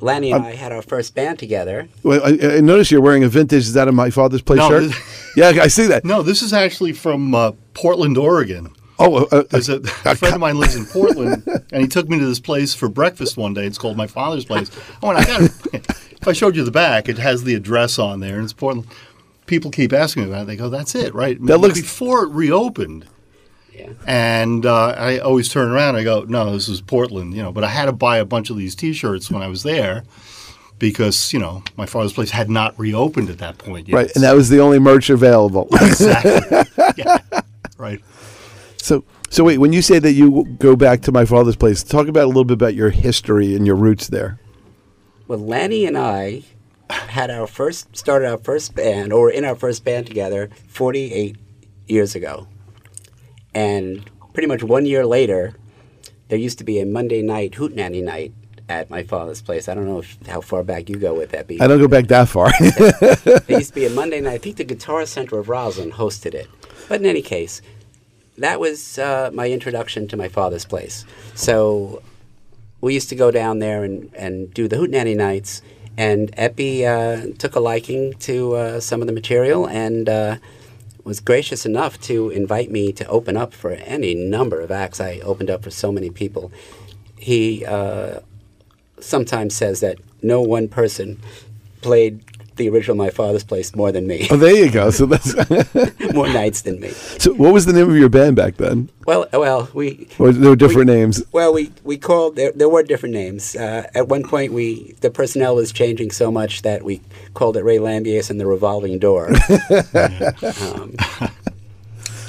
Lanny 0.00 0.32
and 0.32 0.44
I 0.44 0.56
had 0.56 0.72
our 0.72 0.82
first 0.82 1.14
band 1.14 1.38
together. 1.38 1.88
Well, 2.02 2.20
I, 2.24 2.56
I 2.56 2.60
notice 2.60 2.90
you're 2.90 3.00
wearing 3.00 3.22
a 3.22 3.28
vintage. 3.28 3.60
Is 3.60 3.74
that 3.74 3.86
a 3.86 3.92
my 3.92 4.10
father's 4.10 4.42
place 4.42 4.58
No, 4.58 4.68
shirt? 4.68 4.82
this- 4.90 5.32
yeah, 5.36 5.62
I 5.62 5.68
see 5.68 5.86
that. 5.86 6.04
No, 6.04 6.22
this 6.22 6.42
is 6.42 6.52
actually 6.52 6.92
from 6.92 7.32
uh, 7.36 7.52
Portland, 7.74 8.18
Oregon. 8.18 8.74
Oh, 9.02 9.16
uh, 9.16 9.26
uh, 9.32 9.42
There's 9.50 9.68
a, 9.68 9.76
a 10.04 10.14
friend 10.14 10.34
of 10.34 10.40
mine 10.40 10.58
lives 10.58 10.74
in 10.76 10.86
Portland, 10.86 11.42
and 11.72 11.82
he 11.82 11.88
took 11.88 12.08
me 12.08 12.18
to 12.18 12.24
this 12.26 12.40
place 12.40 12.74
for 12.74 12.88
breakfast 12.88 13.36
one 13.36 13.54
day. 13.54 13.66
It's 13.66 13.78
called 13.78 13.96
my 13.96 14.06
father's 14.06 14.44
place. 14.44 14.70
Oh, 15.02 15.10
and 15.10 15.18
I 15.18 15.24
got 15.24 15.42
it. 15.74 15.86
If 16.22 16.28
I 16.28 16.32
showed 16.34 16.54
you 16.54 16.62
the 16.64 16.70
back, 16.70 17.08
it 17.08 17.18
has 17.18 17.42
the 17.42 17.56
address 17.56 17.98
on 17.98 18.20
there, 18.20 18.36
and 18.36 18.44
it's 18.44 18.52
Portland. 18.52 18.86
People 19.46 19.72
keep 19.72 19.92
asking 19.92 20.22
me 20.22 20.28
about 20.28 20.42
it. 20.42 20.46
They 20.46 20.54
go, 20.56 20.68
"That's 20.68 20.94
it, 20.94 21.12
right?" 21.14 21.36
That 21.46 21.58
looks- 21.58 21.80
before 21.80 22.22
it 22.22 22.28
reopened. 22.30 23.06
Yeah. 23.74 23.88
And 24.06 24.64
uh, 24.64 24.94
I 24.96 25.18
always 25.18 25.48
turn 25.48 25.70
around. 25.72 25.96
and 25.96 25.98
I 25.98 26.04
go, 26.04 26.22
"No, 26.28 26.52
this 26.52 26.68
is 26.68 26.80
Portland," 26.80 27.34
you 27.34 27.42
know. 27.42 27.50
But 27.50 27.64
I 27.64 27.68
had 27.70 27.86
to 27.86 27.92
buy 27.92 28.18
a 28.18 28.24
bunch 28.24 28.50
of 28.50 28.56
these 28.56 28.76
T-shirts 28.76 29.32
when 29.32 29.42
I 29.42 29.48
was 29.48 29.64
there 29.64 30.04
because 30.78 31.32
you 31.32 31.40
know 31.40 31.64
my 31.76 31.86
father's 31.86 32.12
place 32.12 32.30
had 32.30 32.48
not 32.48 32.78
reopened 32.78 33.28
at 33.28 33.38
that 33.38 33.58
point 33.58 33.88
yet. 33.88 33.94
right, 33.96 34.10
and 34.14 34.22
that 34.22 34.36
was 34.36 34.48
the 34.48 34.60
only 34.60 34.78
merch 34.78 35.10
available. 35.10 35.66
exactly. 35.72 36.60
yeah. 36.96 37.18
Right. 37.78 38.00
So, 38.82 39.04
so 39.30 39.44
wait, 39.44 39.58
when 39.58 39.72
you 39.72 39.80
say 39.80 40.00
that 40.00 40.12
you 40.12 40.44
go 40.58 40.74
back 40.74 41.02
to 41.02 41.12
my 41.12 41.24
father's 41.24 41.54
place, 41.54 41.84
talk 41.84 42.08
about 42.08 42.24
a 42.24 42.26
little 42.26 42.44
bit 42.44 42.54
about 42.54 42.74
your 42.74 42.90
history 42.90 43.54
and 43.54 43.64
your 43.64 43.76
roots 43.76 44.08
there. 44.08 44.40
Well, 45.28 45.38
Lanny 45.38 45.86
and 45.86 45.96
I 45.96 46.42
had 46.90 47.30
our 47.30 47.46
first 47.46 47.96
started 47.96 48.28
our 48.28 48.38
first 48.38 48.74
band, 48.74 49.12
or 49.12 49.30
in 49.30 49.44
our 49.44 49.54
first 49.54 49.84
band 49.84 50.06
together, 50.08 50.50
48 50.66 51.36
years 51.86 52.16
ago, 52.16 52.48
and 53.54 54.10
pretty 54.32 54.48
much 54.48 54.64
one 54.64 54.84
year 54.84 55.06
later, 55.06 55.54
there 56.28 56.38
used 56.38 56.58
to 56.58 56.64
be 56.64 56.80
a 56.80 56.84
Monday 56.84 57.22
night 57.22 57.52
hootenanny 57.52 58.02
night 58.02 58.32
at 58.68 58.90
my 58.90 59.04
father's 59.04 59.42
place. 59.42 59.68
I 59.68 59.74
don't 59.74 59.86
know 59.86 60.00
if, 60.00 60.18
how 60.26 60.40
far 60.40 60.64
back 60.64 60.88
you 60.88 60.96
go 60.96 61.14
with 61.14 61.30
that. 61.30 61.46
But 61.46 61.60
I 61.60 61.68
don't 61.68 61.78
go 61.78 61.88
back 61.88 62.08
that 62.08 62.28
far. 62.28 62.50
there 62.60 63.58
used 63.58 63.70
to 63.70 63.74
be 63.74 63.86
a 63.86 63.90
Monday 64.00 64.20
night. 64.20 64.34
I 64.34 64.38
think 64.38 64.56
the 64.56 64.64
Guitar 64.64 65.06
Center 65.06 65.38
of 65.38 65.48
Roslyn 65.48 65.92
hosted 65.92 66.34
it. 66.34 66.48
But 66.88 67.00
in 67.00 67.06
any 67.06 67.22
case, 67.22 67.62
that 68.44 68.60
was 68.60 68.98
uh, 68.98 69.30
my 69.32 69.50
introduction 69.50 70.08
to 70.08 70.16
my 70.16 70.28
father's 70.28 70.64
place. 70.64 71.04
So 71.34 72.02
we 72.80 72.94
used 72.94 73.08
to 73.10 73.16
go 73.16 73.30
down 73.30 73.60
there 73.60 73.84
and, 73.84 74.12
and 74.14 74.52
do 74.52 74.68
the 74.68 74.76
Hootenanny 74.76 75.16
nights. 75.16 75.62
And 75.96 76.34
Eppy 76.36 76.84
uh, 76.84 77.36
took 77.38 77.54
a 77.54 77.60
liking 77.60 78.14
to 78.14 78.54
uh, 78.54 78.80
some 78.80 79.00
of 79.02 79.06
the 79.06 79.12
material 79.12 79.68
and 79.68 80.08
uh, 80.08 80.36
was 81.04 81.20
gracious 81.20 81.66
enough 81.66 82.00
to 82.02 82.30
invite 82.30 82.70
me 82.70 82.92
to 82.92 83.06
open 83.06 83.36
up 83.36 83.52
for 83.52 83.72
any 83.72 84.14
number 84.14 84.60
of 84.60 84.70
acts. 84.70 85.00
I 85.00 85.20
opened 85.20 85.50
up 85.50 85.62
for 85.62 85.70
so 85.70 85.92
many 85.92 86.10
people. 86.10 86.50
He 87.16 87.64
uh, 87.64 88.20
sometimes 89.00 89.54
says 89.54 89.80
that 89.80 89.98
no 90.22 90.40
one 90.40 90.68
person 90.68 91.20
played 91.82 92.31
the 92.56 92.68
original 92.68 92.96
My 92.96 93.10
Father's 93.10 93.44
Place 93.44 93.74
more 93.74 93.90
than 93.92 94.06
me, 94.06 94.28
oh, 94.30 94.36
there 94.36 94.54
you 94.54 94.70
go. 94.70 94.90
So 94.90 95.06
that's 95.06 95.34
more 96.14 96.28
nights 96.28 96.62
than 96.62 96.80
me. 96.80 96.90
so. 96.90 97.32
What 97.34 97.52
was 97.52 97.66
the 97.66 97.72
name 97.72 97.88
of 97.90 97.96
your 97.96 98.08
band 98.08 98.36
back 98.36 98.56
then? 98.56 98.90
Well, 99.06 99.26
well, 99.32 99.68
we 99.74 100.06
Or 100.18 100.32
there 100.32 100.50
were 100.50 100.56
different 100.56 100.86
names. 100.88 101.22
well 101.32 101.52
we 101.52 101.72
we 101.84 101.96
called 101.98 102.36
there. 102.36 102.52
There 102.52 102.68
were 102.68 102.82
different 102.82 103.14
names. 103.14 103.56
Uh, 103.56 103.88
at 103.94 104.08
one 104.08 104.22
point, 104.24 104.52
we 104.52 104.94
the 105.00 105.10
personnel 105.10 105.54
was 105.56 105.72
changing 105.72 106.10
so 106.12 106.30
much 106.30 106.62
that 106.62 106.82
we 106.82 107.00
called 107.34 107.56
it 107.56 107.64
Ray 107.64 107.78
Lambiase 107.78 108.30
and 108.30 108.38
the 108.40 108.46
Revolving 108.46 108.98
Door. 108.98 109.30
um, 110.60 110.94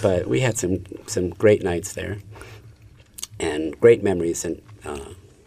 but 0.02 0.28
we 0.28 0.40
had 0.42 0.58
some 0.58 0.84
some 1.08 1.30
great 1.32 1.64
nights 1.64 1.94
there, 1.94 2.18
and 3.40 3.80
great 3.80 4.04
memories. 4.04 4.44
And 4.46 4.62
uh, 4.86 5.00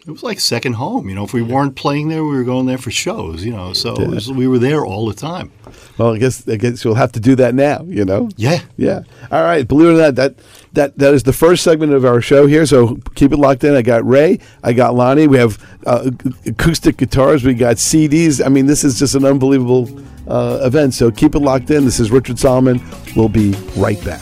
It 0.07 0.11
was 0.11 0.23
like 0.23 0.39
second 0.39 0.73
home. 0.73 1.09
You 1.09 1.15
know, 1.15 1.25
if 1.25 1.33
we 1.33 1.41
weren't 1.41 1.75
playing 1.75 2.07
there, 2.07 2.23
we 2.23 2.37
were 2.37 2.45
going 2.45 2.65
there 2.65 2.77
for 2.77 2.91
shows. 2.91 3.43
You 3.43 3.51
know, 3.51 3.73
so 3.73 3.93
it 3.95 4.07
was, 4.07 4.31
we 4.31 4.47
were 4.47 4.57
there 4.57 4.85
all 4.85 5.05
the 5.05 5.13
time. 5.13 5.51
Well, 5.97 6.15
I 6.15 6.17
guess 6.17 6.47
I 6.47 6.55
guess 6.55 6.85
you'll 6.85 6.95
have 6.95 7.11
to 7.11 7.19
do 7.19 7.35
that 7.35 7.53
now. 7.53 7.81
You 7.83 8.05
know. 8.05 8.29
Yeah. 8.37 8.61
Yeah. 8.77 9.01
All 9.31 9.43
right. 9.43 9.67
Believe 9.67 9.89
it 9.89 9.99
or 9.99 10.01
not, 10.01 10.15
that 10.15 10.35
that 10.71 10.97
that 10.97 11.13
is 11.13 11.23
the 11.23 11.33
first 11.33 11.61
segment 11.61 11.91
of 11.91 12.05
our 12.05 12.21
show 12.21 12.47
here. 12.47 12.65
So 12.65 12.99
keep 13.15 13.33
it 13.33 13.37
locked 13.37 13.65
in. 13.65 13.75
I 13.75 13.81
got 13.81 14.07
Ray. 14.07 14.39
I 14.63 14.71
got 14.71 14.95
Lonnie. 14.95 15.27
We 15.27 15.39
have 15.39 15.61
uh, 15.85 16.09
acoustic 16.45 16.95
guitars. 16.95 17.43
We 17.43 17.53
got 17.53 17.75
CDs. 17.75 18.43
I 18.43 18.47
mean, 18.47 18.65
this 18.65 18.85
is 18.85 18.97
just 18.97 19.13
an 19.13 19.25
unbelievable 19.25 19.89
uh, 20.25 20.61
event. 20.63 20.93
So 20.93 21.11
keep 21.11 21.35
it 21.35 21.39
locked 21.39 21.69
in. 21.69 21.83
This 21.83 21.99
is 21.99 22.11
Richard 22.11 22.39
Solomon. 22.39 22.81
We'll 23.13 23.27
be 23.27 23.51
right 23.75 24.01
back. 24.05 24.21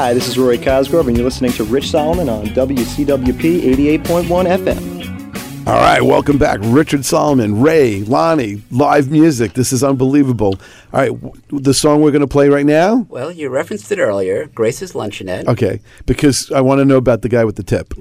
Hi, 0.00 0.14
this 0.14 0.28
is 0.28 0.38
Rory 0.38 0.56
Cosgrove, 0.56 1.08
and 1.08 1.16
you're 1.18 1.26
listening 1.26 1.52
to 1.52 1.64
Rich 1.64 1.90
Solomon 1.90 2.30
on 2.30 2.46
WCWP 2.46 4.00
88.1 4.00 4.24
FM. 4.48 5.66
All 5.66 5.74
right, 5.74 6.00
welcome 6.00 6.38
back, 6.38 6.58
Richard 6.62 7.04
Solomon, 7.04 7.60
Ray, 7.60 8.00
Lonnie, 8.04 8.62
live 8.70 9.10
music. 9.10 9.52
This 9.52 9.74
is 9.74 9.84
unbelievable. 9.84 10.58
All 10.94 11.00
right, 11.00 11.08
w- 11.20 11.34
the 11.50 11.74
song 11.74 12.00
we're 12.00 12.12
going 12.12 12.22
to 12.22 12.26
play 12.26 12.48
right 12.48 12.64
now. 12.64 13.04
well, 13.10 13.30
you 13.30 13.50
referenced 13.50 13.92
it 13.92 13.98
earlier, 13.98 14.46
Grace's 14.46 14.94
Luncheonette. 14.94 15.46
Okay, 15.48 15.80
because 16.06 16.50
I 16.50 16.62
want 16.62 16.78
to 16.78 16.86
know 16.86 16.96
about 16.96 17.20
the 17.20 17.28
guy 17.28 17.44
with 17.44 17.56
the 17.56 17.62
tip. 17.62 17.92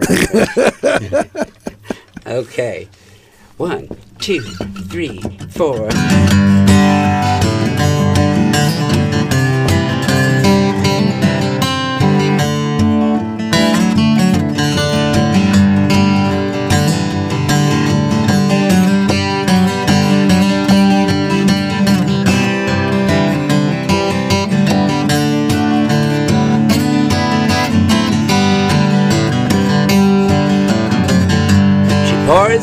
Okay. 2.28 2.88
One, 3.58 3.90
two, 4.20 4.42
three, 4.42 5.20
four. 5.50 5.90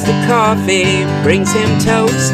The 0.07 0.27
coffee, 0.29 1.03
brings 1.25 1.53
him 1.53 1.69
toast. 1.81 2.33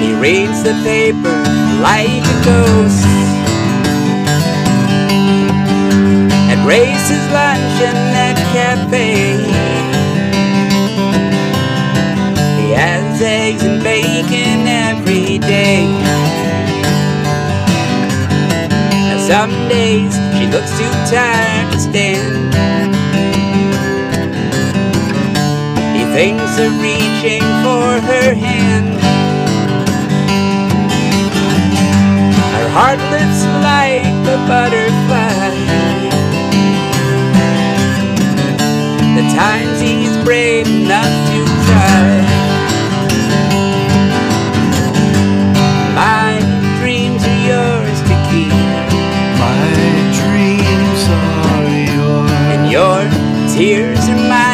He 0.00 0.14
reads 0.14 0.62
the 0.62 0.72
paper 0.82 1.36
like 1.82 2.24
a 2.24 2.38
ghost. 2.44 3.04
At 6.48 6.60
Race's 6.66 7.26
luncheon 7.36 7.96
at 8.16 8.36
cafe, 8.54 9.36
he 12.60 12.70
has 12.72 13.20
eggs 13.20 13.62
and 13.62 13.82
bacon 13.84 14.66
every 14.66 15.38
day. 15.38 15.84
Now 19.10 19.18
some 19.18 19.50
days 19.68 20.14
she 20.38 20.46
looks 20.46 20.70
too 20.78 21.14
tired 21.14 21.72
to 21.74 21.78
stand. 21.78 22.53
Things 26.14 26.60
are 26.60 26.70
reaching 26.80 27.42
for 27.64 27.98
her 28.08 28.34
hand. 28.34 28.94
Her 32.54 32.68
heart 32.70 33.00
lives 33.10 33.44
like 33.66 34.06
a 34.30 34.38
butterfly. 34.46 35.50
The 39.16 39.26
times 39.34 39.80
he's 39.80 40.16
brave 40.24 40.68
enough 40.68 41.14
to 41.30 41.38
try. 41.66 42.06
My 45.96 46.38
dreams 46.78 47.24
are 47.24 47.42
yours 47.50 47.98
to 48.06 48.14
keep. 48.30 48.54
My 49.42 49.66
dreams 50.22 51.02
are 51.10 51.68
yours. 51.90 52.30
And 52.54 52.70
your 52.70 53.02
tears 53.52 54.08
are 54.08 54.28
mine. 54.28 54.53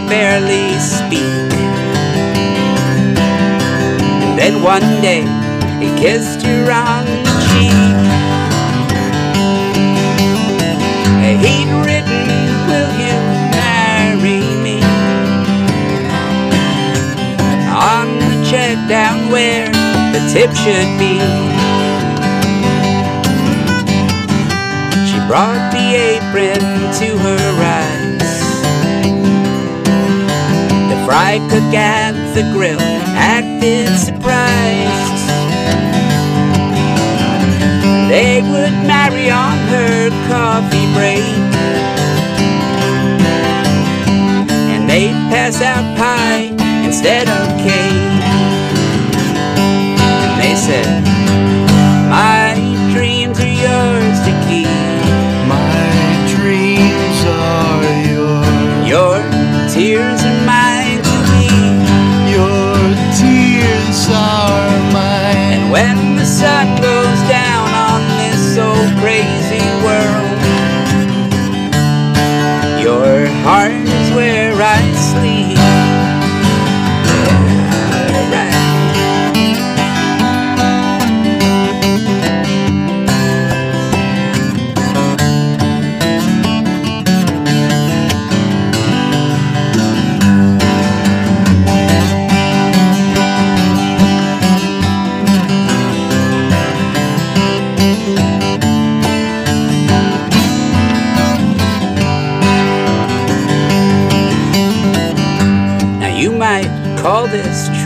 They 0.00 0.06
barely 0.06 0.78
speak. 0.78 1.50
And 4.22 4.38
then 4.38 4.62
one 4.62 4.86
day 5.02 5.22
he 5.80 5.88
kissed 5.98 6.42
her 6.42 6.70
on 6.70 7.04
the 7.04 7.34
cheek. 7.48 7.96
He'd 11.42 11.70
written, 11.84 12.28
Will 12.68 12.92
you 13.04 13.18
marry 13.58 14.42
me? 14.62 14.78
On 17.72 18.06
the 18.18 18.34
check 18.48 18.76
down 18.88 19.30
where 19.30 19.68
the 20.12 20.20
tip 20.32 20.50
should 20.54 20.90
be. 20.98 21.18
She 25.08 25.18
brought 25.26 25.72
the 25.72 25.86
apron 25.94 26.60
to 27.00 27.18
her 27.18 27.64
eyes. 27.64 27.77
Fry 31.18 31.38
cook 31.50 31.74
at 31.74 32.12
the 32.32 32.42
grill 32.52 32.78
acted 32.78 33.88
surprised. 33.98 35.26
They 38.08 38.40
would 38.40 38.76
marry 38.86 39.28
on 39.28 39.58
her 39.66 40.10
coffee 40.30 40.86
break. 40.94 41.26
And 44.70 44.88
they'd 44.88 45.18
pass 45.34 45.60
out 45.60 45.82
pie 45.98 46.54
instead 46.86 47.28
of 47.28 47.48
cake. 47.64 47.67
Sun 66.38 66.77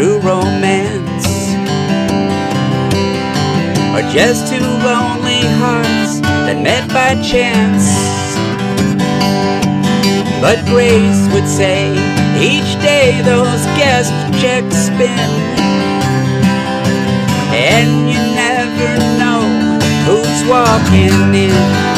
true 0.03 0.19
romance, 0.19 1.27
or 3.95 4.03
just 4.11 4.53
two 4.53 4.59
lonely 4.59 5.43
hearts 5.63 6.19
that 6.43 6.59
met 6.61 6.89
by 6.89 7.15
chance. 7.23 7.87
But 10.41 10.59
Grace 10.67 11.23
would 11.33 11.47
say 11.47 11.93
each 12.43 12.71
day 12.83 13.23
those 13.23 13.63
guest 13.79 14.11
checks 14.43 14.75
spin, 14.91 15.31
and 17.55 18.11
you 18.11 18.19
never 18.35 18.91
know 19.23 19.47
who's 20.03 20.41
walking 20.51 21.33
in. 21.33 21.92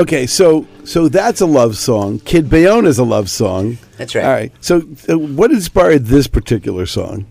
Okay, 0.00 0.26
so 0.26 0.66
so 0.84 1.08
that's 1.08 1.40
a 1.42 1.46
love 1.46 1.76
song. 1.76 2.20
Kid 2.20 2.48
Bayonne 2.48 2.86
is 2.86 2.98
a 2.98 3.04
love 3.04 3.28
song. 3.28 3.76
That's 3.98 4.14
right. 4.14 4.24
All 4.24 4.30
right. 4.32 4.52
So, 4.64 4.82
uh, 5.10 5.18
what 5.18 5.50
inspired 5.50 6.06
this 6.06 6.26
particular 6.26 6.86
song? 6.86 7.26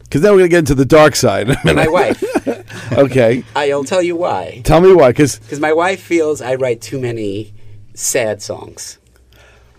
Because 0.00 0.20
now 0.22 0.32
we're 0.32 0.38
gonna 0.40 0.48
get 0.48 0.58
into 0.58 0.74
the 0.74 0.84
dark 0.84 1.16
side. 1.16 1.48
My 1.64 1.88
wife. 1.88 2.22
okay. 2.92 3.42
I'll 3.56 3.84
tell 3.84 4.02
you 4.02 4.16
why. 4.16 4.60
Tell 4.64 4.80
me 4.82 4.92
why. 4.92 5.10
Because 5.12 5.38
Because 5.38 5.60
my 5.60 5.72
wife 5.72 6.02
feels 6.02 6.42
I 6.42 6.56
write 6.56 6.82
too 6.82 7.00
many 7.00 7.54
sad 7.94 8.42
songs. 8.42 8.98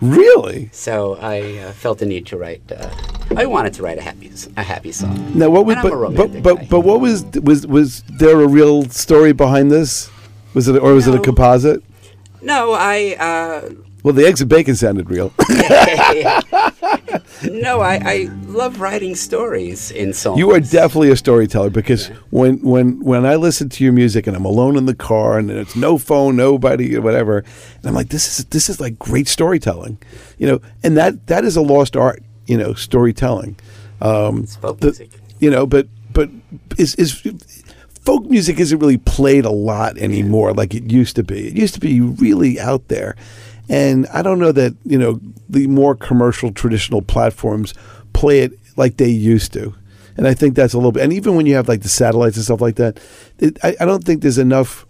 really, 0.01 0.69
So 0.73 1.17
I 1.21 1.57
uh, 1.59 1.71
felt 1.73 1.99
the 1.99 2.05
need 2.07 2.25
to 2.27 2.37
write. 2.37 2.63
Uh, 2.71 2.89
I 3.37 3.45
wanted 3.45 3.73
to 3.75 3.83
write 3.83 3.99
a 3.99 4.01
happy, 4.01 4.31
a 4.57 4.63
happy 4.63 4.91
song. 4.91 5.15
now 5.37 5.49
what 5.49 5.65
was 5.67 5.75
And 5.77 5.85
I'm 5.85 5.85
a 5.85 5.89
but, 5.91 5.97
romantic 5.97 6.43
but 6.43 6.55
guy. 6.55 6.61
but 6.61 6.69
but 6.69 6.79
what 6.81 7.01
was 7.01 7.23
was 7.43 7.67
was 7.67 8.01
there 8.17 8.41
a 8.41 8.47
real 8.47 8.85
story 8.89 9.31
behind 9.33 9.69
this? 9.69 10.09
Was 10.55 10.67
it 10.67 10.75
or 10.81 10.93
was 10.93 11.07
it 11.07 11.13
a 11.13 11.17
No. 11.17 11.21
composite? 11.23 11.83
No, 12.41 12.71
I. 12.73 13.15
Uh, 13.19 13.69
Well, 14.03 14.13
the 14.15 14.25
eggs 14.25 14.41
and 14.41 14.49
bacon 14.49 14.75
sounded 14.75 15.09
real. 15.11 15.31
no, 17.43 17.81
I, 17.81 17.99
I 18.03 18.29
love 18.47 18.79
writing 18.79 19.15
stories 19.15 19.91
in 19.91 20.13
songs. 20.13 20.39
You 20.39 20.51
are 20.51 20.59
definitely 20.59 21.11
a 21.11 21.15
storyteller 21.15 21.69
because 21.69 22.07
when 22.31 22.59
when 22.61 22.99
when 23.03 23.25
I 23.25 23.35
listen 23.35 23.69
to 23.69 23.83
your 23.83 23.93
music 23.93 24.27
and 24.27 24.35
I'm 24.35 24.45
alone 24.45 24.75
in 24.77 24.85
the 24.85 24.95
car 24.95 25.37
and 25.37 25.49
it's 25.51 25.75
no 25.75 25.97
phone, 25.97 26.35
nobody, 26.35 26.97
whatever, 26.97 27.37
and 27.39 27.85
I'm 27.85 27.93
like, 27.93 28.09
this 28.09 28.39
is 28.39 28.45
this 28.45 28.69
is 28.69 28.79
like 28.79 28.97
great 28.99 29.27
storytelling, 29.27 29.97
you 30.37 30.47
know, 30.47 30.59
and 30.83 30.97
that 30.97 31.27
that 31.27 31.43
is 31.45 31.55
a 31.55 31.61
lost 31.61 31.95
art, 31.95 32.23
you 32.47 32.57
know, 32.57 32.73
storytelling. 32.73 33.55
Um, 34.01 34.43
It's 34.43 34.55
folk 34.55 34.79
the- 34.79 34.87
music. 34.87 35.11
you 35.39 35.51
know, 35.51 35.65
but 35.67 35.87
but 36.13 36.29
is 36.77 36.95
is 36.95 37.21
folk 38.01 38.25
music 38.25 38.59
isn't 38.59 38.79
really 38.79 38.97
played 38.97 39.45
a 39.45 39.51
lot 39.51 39.97
anymore 39.97 40.53
like 40.53 40.73
it 40.73 40.91
used 40.91 41.15
to 41.15 41.23
be. 41.23 41.47
It 41.47 41.55
used 41.55 41.73
to 41.75 41.79
be 41.79 42.01
really 42.01 42.59
out 42.59 42.87
there. 42.87 43.15
And 43.69 44.07
I 44.07 44.21
don't 44.21 44.39
know 44.39 44.51
that, 44.51 44.75
you 44.83 44.97
know, 44.97 45.19
the 45.49 45.67
more 45.67 45.95
commercial 45.95 46.51
traditional 46.51 47.01
platforms 47.01 47.73
play 48.13 48.39
it 48.39 48.53
like 48.75 48.97
they 48.97 49.09
used 49.09 49.53
to. 49.53 49.73
And 50.17 50.27
I 50.27 50.33
think 50.33 50.55
that's 50.55 50.73
a 50.73 50.77
little 50.77 50.91
bit 50.91 51.03
and 51.03 51.13
even 51.13 51.35
when 51.35 51.45
you 51.45 51.55
have 51.55 51.67
like 51.67 51.81
the 51.81 51.89
satellites 51.89 52.35
and 52.35 52.43
stuff 52.43 52.61
like 52.61 52.75
that, 52.75 52.99
it, 53.39 53.57
I, 53.63 53.75
I 53.79 53.85
don't 53.85 54.03
think 54.03 54.21
there's 54.21 54.37
enough 54.37 54.85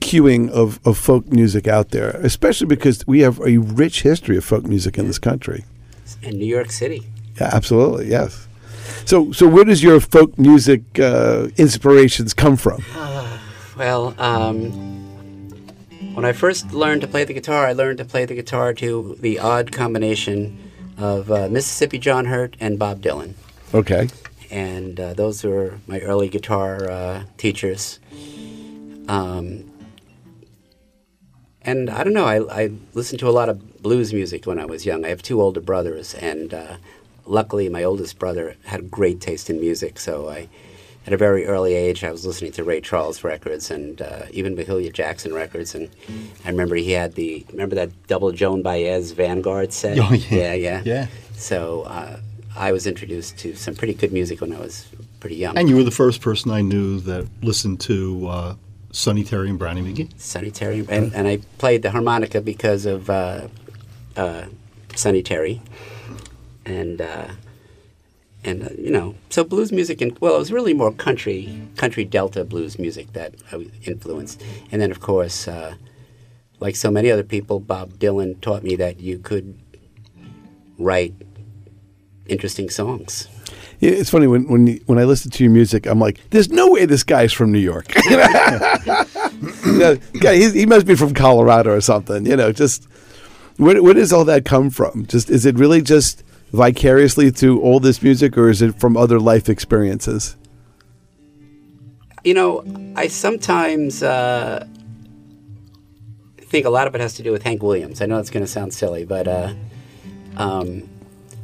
queuing 0.00 0.50
of, 0.50 0.80
of 0.86 0.98
folk 0.98 1.30
music 1.32 1.66
out 1.66 1.90
there, 1.90 2.10
especially 2.22 2.66
because 2.66 3.06
we 3.06 3.20
have 3.20 3.40
a 3.40 3.58
rich 3.58 4.02
history 4.02 4.36
of 4.36 4.44
folk 4.44 4.64
music 4.64 4.98
in 4.98 5.06
this 5.06 5.18
country. 5.18 5.64
in 6.22 6.38
New 6.38 6.46
York 6.46 6.70
City. 6.70 7.06
Yeah, 7.40 7.50
absolutely, 7.52 8.08
yes. 8.08 8.46
So, 9.04 9.32
so 9.32 9.48
where 9.48 9.64
does 9.64 9.82
your 9.82 10.00
folk 10.00 10.38
music 10.38 10.82
uh, 10.98 11.48
inspirations 11.56 12.34
come 12.34 12.56
from? 12.56 12.82
Well, 13.76 14.14
um, 14.18 14.70
when 16.14 16.24
I 16.24 16.32
first 16.32 16.72
learned 16.72 17.00
to 17.00 17.08
play 17.08 17.24
the 17.24 17.32
guitar, 17.32 17.66
I 17.66 17.72
learned 17.72 17.98
to 17.98 18.04
play 18.04 18.26
the 18.26 18.34
guitar 18.34 18.74
to 18.74 19.16
the 19.18 19.38
odd 19.38 19.72
combination 19.72 20.70
of 20.98 21.30
uh, 21.30 21.48
Mississippi 21.48 21.98
John 21.98 22.26
Hurt 22.26 22.56
and 22.60 22.78
Bob 22.78 23.00
Dylan. 23.00 23.32
Okay, 23.72 24.08
and 24.50 25.00
uh, 25.00 25.14
those 25.14 25.42
were 25.42 25.78
my 25.86 26.00
early 26.00 26.28
guitar 26.28 26.90
uh, 26.90 27.24
teachers. 27.38 27.98
Um, 29.08 29.70
and 31.62 31.88
I 31.88 32.04
don't 32.04 32.12
know, 32.12 32.24
I, 32.26 32.62
I 32.64 32.70
listened 32.92 33.20
to 33.20 33.28
a 33.28 33.30
lot 33.30 33.48
of 33.48 33.82
blues 33.82 34.12
music 34.12 34.46
when 34.46 34.58
I 34.58 34.66
was 34.66 34.84
young. 34.84 35.04
I 35.04 35.08
have 35.08 35.22
two 35.22 35.40
older 35.40 35.60
brothers, 35.60 36.14
and 36.14 36.52
uh, 36.52 36.76
luckily, 37.26 37.68
my 37.68 37.84
oldest 37.84 38.18
brother 38.18 38.56
had 38.64 38.90
great 38.90 39.20
taste 39.20 39.50
in 39.50 39.60
music. 39.60 39.98
So 39.98 40.28
I, 40.28 40.48
at 41.06 41.12
a 41.12 41.16
very 41.16 41.46
early 41.46 41.74
age, 41.74 42.04
I 42.04 42.10
was 42.10 42.24
listening 42.24 42.52
to 42.52 42.64
Ray 42.64 42.80
Charles 42.80 43.24
records 43.24 43.70
and 43.70 44.00
uh, 44.00 44.26
even 44.30 44.56
Mahalia 44.56 44.92
Jackson 44.92 45.32
records. 45.34 45.74
And 45.74 45.90
I 46.44 46.50
remember 46.50 46.76
he 46.76 46.92
had 46.92 47.14
the 47.14 47.44
remember 47.50 47.74
that 47.74 47.90
double 48.06 48.32
Joan 48.32 48.62
Baez 48.62 49.12
Vanguard 49.12 49.72
set. 49.72 49.98
Oh, 49.98 50.12
yeah. 50.12 50.52
yeah, 50.52 50.54
yeah. 50.54 50.82
Yeah. 50.84 51.06
So 51.34 51.82
uh, 51.82 52.20
I 52.56 52.72
was 52.72 52.86
introduced 52.86 53.38
to 53.38 53.54
some 53.54 53.74
pretty 53.74 53.94
good 53.94 54.12
music 54.12 54.40
when 54.40 54.52
I 54.52 54.60
was 54.60 54.86
pretty 55.20 55.36
young. 55.36 55.56
And 55.56 55.68
you 55.68 55.76
were 55.76 55.84
the 55.84 55.90
first 55.90 56.20
person 56.20 56.50
I 56.50 56.60
knew 56.60 57.00
that 57.00 57.26
listened 57.42 57.80
to 57.80 58.26
uh, 58.28 58.54
Sonny 58.92 59.24
Terry 59.24 59.48
and 59.48 59.58
Brownie 59.58 59.82
McGhee. 59.82 60.20
Sonny 60.20 60.50
Terry, 60.50 60.86
and, 60.88 61.14
and 61.14 61.26
I 61.26 61.38
played 61.58 61.82
the 61.82 61.90
harmonica 61.90 62.40
because 62.40 62.84
of 62.84 63.08
uh, 63.08 63.48
uh, 64.16 64.44
Sonny 64.94 65.22
Terry, 65.22 65.62
and 66.64 67.00
uh, 67.00 67.28
and 68.44 68.64
uh, 68.64 68.68
you 68.76 68.90
know, 68.90 69.14
so 69.30 69.44
blues 69.44 69.72
music 69.72 70.00
and 70.00 70.16
well, 70.20 70.36
it 70.36 70.38
was 70.38 70.52
really 70.52 70.74
more 70.74 70.92
country, 70.92 71.68
country 71.76 72.04
Delta 72.04 72.44
blues 72.44 72.78
music 72.78 73.12
that 73.12 73.34
I 73.50 73.56
was 73.56 73.68
influenced, 73.84 74.42
and 74.70 74.80
then 74.80 74.90
of 74.90 75.00
course, 75.00 75.48
uh, 75.48 75.74
like 76.60 76.76
so 76.76 76.90
many 76.90 77.10
other 77.10 77.24
people, 77.24 77.60
Bob 77.60 77.94
Dylan 77.94 78.40
taught 78.40 78.62
me 78.62 78.76
that 78.76 79.00
you 79.00 79.18
could 79.18 79.58
write 80.78 81.14
interesting 82.26 82.70
songs. 82.70 83.28
Yeah, 83.80 83.90
it's 83.90 84.10
funny 84.10 84.26
when 84.26 84.48
when 84.48 84.80
when 84.86 84.98
I 84.98 85.04
listen 85.04 85.30
to 85.32 85.44
your 85.44 85.52
music, 85.52 85.86
I'm 85.86 85.98
like, 85.98 86.20
"There's 86.30 86.50
no 86.50 86.70
way 86.70 86.84
this 86.84 87.02
guy's 87.02 87.32
from 87.32 87.52
New 87.52 87.58
York." 87.58 87.92
he, 89.62 90.50
he 90.50 90.66
must 90.66 90.86
be 90.86 90.94
from 90.94 91.14
Colorado 91.14 91.74
or 91.74 91.80
something. 91.80 92.26
You 92.26 92.36
know, 92.36 92.52
just 92.52 92.86
where 93.56 93.82
where 93.82 93.94
does 93.94 94.12
all 94.12 94.24
that 94.24 94.44
come 94.44 94.70
from? 94.70 95.06
Just 95.06 95.30
is 95.30 95.46
it 95.46 95.58
really 95.58 95.82
just 95.82 96.22
vicariously 96.52 97.30
through 97.30 97.60
all 97.60 97.80
this 97.80 98.02
music, 98.02 98.36
or 98.36 98.48
is 98.50 98.62
it 98.62 98.78
from 98.78 98.96
other 98.96 99.18
life 99.18 99.48
experiences? 99.48 100.36
You 102.24 102.34
know, 102.34 102.64
I 102.94 103.08
sometimes 103.08 104.02
uh, 104.02 104.66
think 106.38 106.66
a 106.66 106.70
lot 106.70 106.86
of 106.86 106.94
it 106.94 107.00
has 107.00 107.14
to 107.14 107.22
do 107.22 107.32
with 107.32 107.42
Hank 107.42 107.62
Williams. 107.62 108.00
I 108.00 108.06
know 108.06 108.18
it's 108.18 108.30
going 108.30 108.44
to 108.44 108.50
sound 108.50 108.72
silly, 108.72 109.04
but 109.04 109.26
uh, 109.26 109.54
um, 110.36 110.88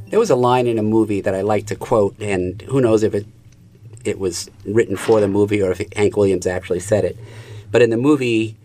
there 0.09 0.19
was 0.19 0.31
a 0.31 0.37
line 0.37 0.67
in 0.67 0.79
a 0.79 0.83
movie 0.83 1.21
that 1.23 1.35
I 1.35 1.41
like 1.41 1.67
to 1.67 1.77
quote, 1.77 2.21
and 2.21 2.63
who 2.63 2.81
knows 2.81 3.03
if 3.03 3.15
it 3.15 3.27
it 4.05 4.19
was 4.19 4.49
written 4.65 4.97
for 4.97 5.21
the 5.21 5.29
movie 5.29 5.61
or 5.61 5.73
if 5.73 5.83
Hank 5.95 6.17
Williams 6.17 6.47
actually 6.47 6.81
said 6.81 7.05
it. 7.05 7.19
But 7.71 7.83
in 7.83 7.91
the 7.91 7.97
movie, 7.97 8.57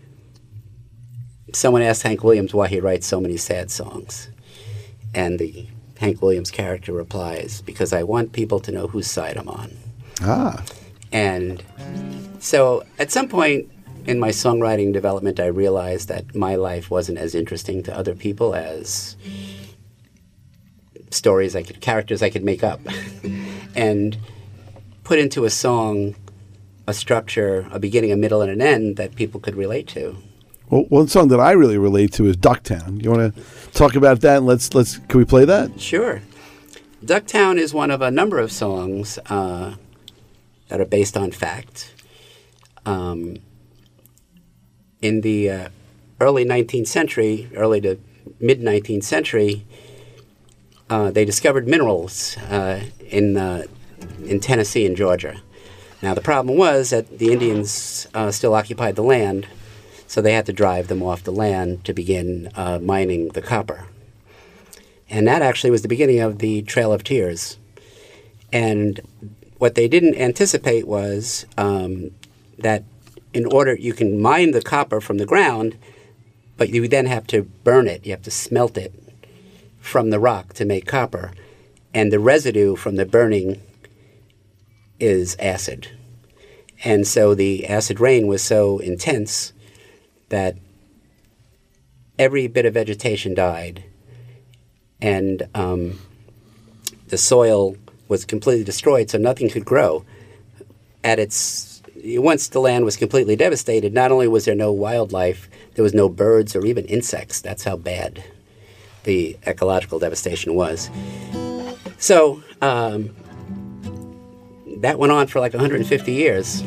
someone 1.52 1.82
asked 1.82 2.02
Hank 2.02 2.22
Williams 2.22 2.54
why 2.54 2.68
he 2.68 2.80
writes 2.80 3.06
so 3.06 3.20
many 3.20 3.36
sad 3.36 3.70
songs, 3.70 4.28
and 5.14 5.38
the 5.38 5.66
Hank 6.04 6.20
Williams 6.20 6.50
character 6.50 6.92
replies, 6.92 7.62
"Because 7.64 7.94
I 7.94 8.02
want 8.02 8.32
people 8.32 8.60
to 8.60 8.70
know 8.70 8.88
whose 8.88 9.06
side 9.06 9.38
I'm 9.38 9.48
on." 9.48 9.70
Ah, 10.20 10.62
And 11.10 11.62
so 12.40 12.84
at 12.98 13.10
some 13.10 13.28
point 13.28 13.70
in 14.04 14.18
my 14.18 14.30
songwriting 14.30 14.92
development, 14.92 15.40
I 15.40 15.46
realized 15.46 16.08
that 16.08 16.34
my 16.34 16.56
life 16.56 16.90
wasn't 16.90 17.18
as 17.18 17.34
interesting 17.34 17.82
to 17.84 17.96
other 17.96 18.14
people 18.14 18.54
as 18.54 19.16
stories 21.10 21.56
I 21.56 21.62
could, 21.62 21.80
characters 21.80 22.20
I 22.22 22.28
could 22.28 22.44
make 22.44 22.62
up. 22.62 22.80
and 23.74 24.18
put 25.04 25.18
into 25.18 25.44
a 25.44 25.50
song 25.50 26.16
a 26.86 26.92
structure, 26.92 27.66
a 27.70 27.78
beginning, 27.78 28.12
a 28.12 28.16
middle, 28.16 28.42
and 28.42 28.50
an 28.50 28.60
end 28.60 28.96
that 28.96 29.14
people 29.14 29.40
could 29.40 29.56
relate 29.56 29.86
to. 29.88 30.16
Well, 30.70 30.84
one 30.88 31.08
song 31.08 31.28
that 31.28 31.40
I 31.40 31.52
really 31.52 31.78
relate 31.78 32.12
to 32.14 32.26
is 32.26 32.36
Ducktown. 32.36 33.02
You 33.02 33.10
want 33.10 33.34
to 33.34 33.70
talk 33.72 33.94
about 33.94 34.20
that? 34.20 34.38
And 34.38 34.46
let's 34.46 34.74
let's 34.74 34.98
can 34.98 35.18
we 35.18 35.24
play 35.24 35.44
that? 35.44 35.80
Sure. 35.80 36.22
Ducktown 37.04 37.58
is 37.58 37.74
one 37.74 37.90
of 37.90 38.00
a 38.00 38.10
number 38.10 38.38
of 38.38 38.50
songs 38.50 39.18
uh, 39.26 39.74
that 40.68 40.80
are 40.80 40.86
based 40.86 41.16
on 41.16 41.30
fact. 41.30 41.92
Um, 42.86 43.36
in 45.02 45.20
the 45.20 45.50
uh, 45.50 45.68
early 46.20 46.46
19th 46.46 46.86
century, 46.86 47.50
early 47.54 47.80
to 47.82 47.98
mid 48.40 48.60
19th 48.60 49.04
century, 49.04 49.66
uh, 50.88 51.10
they 51.10 51.24
discovered 51.26 51.68
minerals 51.68 52.38
uh, 52.48 52.80
in 53.10 53.36
uh, 53.36 53.64
in 54.24 54.40
Tennessee 54.40 54.86
and 54.86 54.96
Georgia. 54.96 55.42
Now 56.02 56.14
the 56.14 56.20
problem 56.20 56.56
was 56.56 56.90
that 56.90 57.18
the 57.18 57.32
Indians 57.32 58.06
uh, 58.14 58.30
still 58.30 58.54
occupied 58.54 58.96
the 58.96 59.02
land, 59.02 59.46
so 60.06 60.20
they 60.20 60.34
had 60.34 60.46
to 60.46 60.52
drive 60.52 60.88
them 60.88 61.02
off 61.02 61.24
the 61.24 61.32
land 61.32 61.84
to 61.84 61.92
begin 61.92 62.50
uh, 62.54 62.78
mining 62.80 63.28
the 63.28 63.42
copper. 63.42 63.86
And 65.10 65.26
that 65.28 65.42
actually 65.42 65.70
was 65.70 65.82
the 65.82 65.88
beginning 65.88 66.20
of 66.20 66.38
the 66.38 66.62
Trail 66.62 66.92
of 66.92 67.04
Tears. 67.04 67.58
And 68.52 69.00
what 69.58 69.74
they 69.74 69.88
didn't 69.88 70.16
anticipate 70.16 70.86
was 70.86 71.46
um, 71.56 72.10
that 72.58 72.84
in 73.32 73.46
order 73.46 73.74
you 73.74 73.92
can 73.92 74.20
mine 74.20 74.52
the 74.52 74.62
copper 74.62 75.00
from 75.00 75.18
the 75.18 75.26
ground, 75.26 75.76
but 76.56 76.68
you 76.68 76.86
then 76.86 77.06
have 77.06 77.26
to 77.28 77.42
burn 77.42 77.88
it. 77.88 78.06
You 78.06 78.12
have 78.12 78.22
to 78.22 78.30
smelt 78.30 78.76
it 78.76 78.92
from 79.80 80.10
the 80.10 80.20
rock 80.20 80.52
to 80.54 80.64
make 80.64 80.86
copper, 80.86 81.32
and 81.92 82.12
the 82.12 82.20
residue 82.20 82.76
from 82.76 82.96
the 82.96 83.04
burning 83.04 83.60
is 85.00 85.36
acid. 85.38 85.88
And 86.84 87.06
so 87.06 87.34
the 87.34 87.66
acid 87.66 88.00
rain 88.00 88.26
was 88.26 88.42
so 88.42 88.78
intense 88.78 89.52
that 90.34 90.56
every 92.18 92.46
bit 92.46 92.66
of 92.66 92.74
vegetation 92.74 93.34
died, 93.34 93.84
and 95.00 95.48
um, 95.54 95.98
the 97.08 97.18
soil 97.18 97.76
was 98.08 98.24
completely 98.24 98.64
destroyed, 98.64 99.10
so 99.10 99.18
nothing 99.18 99.48
could 99.48 99.64
grow. 99.64 100.04
At 101.02 101.18
its 101.18 101.82
once 101.96 102.48
the 102.48 102.60
land 102.60 102.84
was 102.84 102.96
completely 102.96 103.36
devastated, 103.36 103.94
not 103.94 104.12
only 104.12 104.28
was 104.28 104.44
there 104.44 104.54
no 104.54 104.72
wildlife, 104.72 105.48
there 105.74 105.82
was 105.82 105.94
no 105.94 106.08
birds 106.08 106.54
or 106.54 106.64
even 106.66 106.84
insects. 106.86 107.40
That's 107.40 107.64
how 107.64 107.76
bad 107.76 108.22
the 109.04 109.36
ecological 109.46 109.98
devastation 109.98 110.54
was. 110.54 110.90
So 111.98 112.42
um, 112.60 113.14
that 114.78 114.98
went 114.98 115.12
on 115.12 115.26
for 115.26 115.40
like 115.40 115.52
150 115.54 116.12
years 116.12 116.62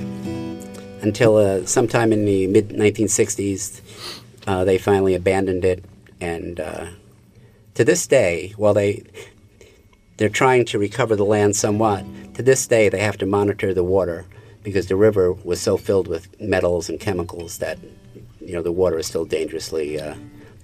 until 1.01 1.38
uh, 1.38 1.65
sometime 1.65 2.12
in 2.12 2.25
the 2.25 2.47
mid 2.47 2.69
1960s, 2.69 3.81
uh, 4.47 4.63
they 4.63 4.77
finally 4.77 5.15
abandoned 5.15 5.65
it. 5.65 5.83
And 6.19 6.60
uh, 6.60 6.88
to 7.75 7.83
this 7.83 8.07
day, 8.07 8.53
while 8.57 8.73
they 8.73 9.03
they're 10.17 10.29
trying 10.29 10.65
to 10.65 10.79
recover 10.79 11.15
the 11.15 11.25
land 11.25 11.55
somewhat, 11.55 12.03
to 12.33 12.41
this 12.41 12.65
day 12.65 12.89
they 12.89 12.99
have 12.99 13.17
to 13.17 13.25
monitor 13.25 13.73
the 13.73 13.83
water 13.83 14.25
because 14.63 14.88
the 14.88 14.95
river 14.95 15.31
was 15.31 15.62
so 15.62 15.77
filled 15.77 16.07
with 16.07 16.39
metals 16.41 16.89
and 16.89 16.99
chemicals 16.99 17.60
that 17.60 17.77
you 18.41 18.53
know 18.53 18.63
the 18.63 18.71
water 18.71 18.97
is 18.97 19.07
still 19.07 19.25
dangerously 19.25 19.99
uh, 19.99 20.15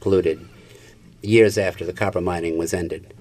polluted 0.01 0.47
years 1.21 1.57
after 1.57 1.85
the 1.85 1.93
copper 1.93 2.21
mining 2.21 2.57
was 2.57 2.73
ended. 2.73 3.13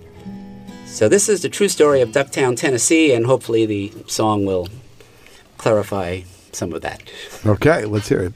So 0.86 1.08
this 1.08 1.28
is 1.28 1.42
the 1.42 1.48
true 1.48 1.68
story 1.68 2.00
of 2.00 2.10
Ducktown, 2.10 2.56
Tennessee, 2.56 3.14
and 3.14 3.24
hopefully 3.24 3.64
the 3.64 3.92
song 4.06 4.44
will 4.44 4.68
clarify 5.56 6.22
some 6.54 6.72
of 6.72 6.82
that. 6.82 7.02
Okay, 7.46 7.84
let's 7.84 8.08
hear 8.08 8.20
it. 8.20 8.34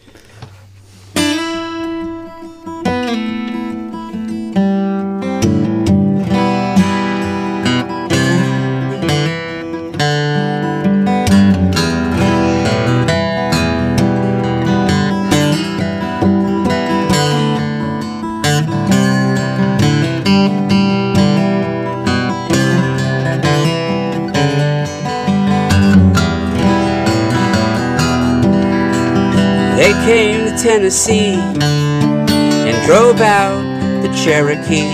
Tennessee 30.87 31.35
and 31.35 32.87
drove 32.87 33.21
out 33.21 33.61
the 34.03 34.09
Cherokee, 34.15 34.87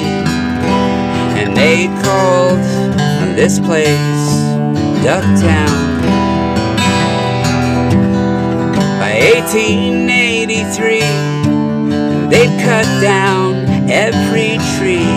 and 1.36 1.54
they 1.54 1.86
called 2.02 2.58
on 3.20 3.36
this 3.36 3.58
place 3.58 3.98
Ducktown. 5.04 6.00
By 8.98 9.20
1883, 9.44 11.00
they'd 12.30 12.64
cut 12.64 12.86
down 13.02 13.66
every 13.90 14.56
tree. 14.78 15.12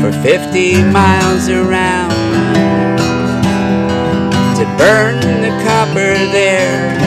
For 0.00 0.12
50 0.22 0.84
miles 0.92 1.48
around 1.48 2.89
burn 4.78 5.20
the 5.42 5.50
copper 5.64 6.14
there, 6.32 6.98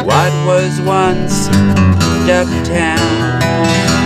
What 0.03 0.33
was 0.47 0.81
once 0.81 1.49
Ducktown? 2.27 4.06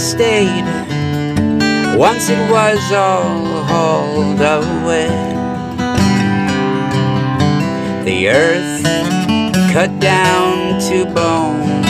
Stayed. 0.00 0.64
Once 1.94 2.30
it 2.30 2.50
was 2.50 2.80
all 2.90 3.62
hauled 3.64 4.40
away. 4.40 5.10
The 8.04 8.28
earth 8.30 8.82
cut 9.74 10.00
down 10.00 10.80
to 10.88 11.04
bone. 11.04 11.82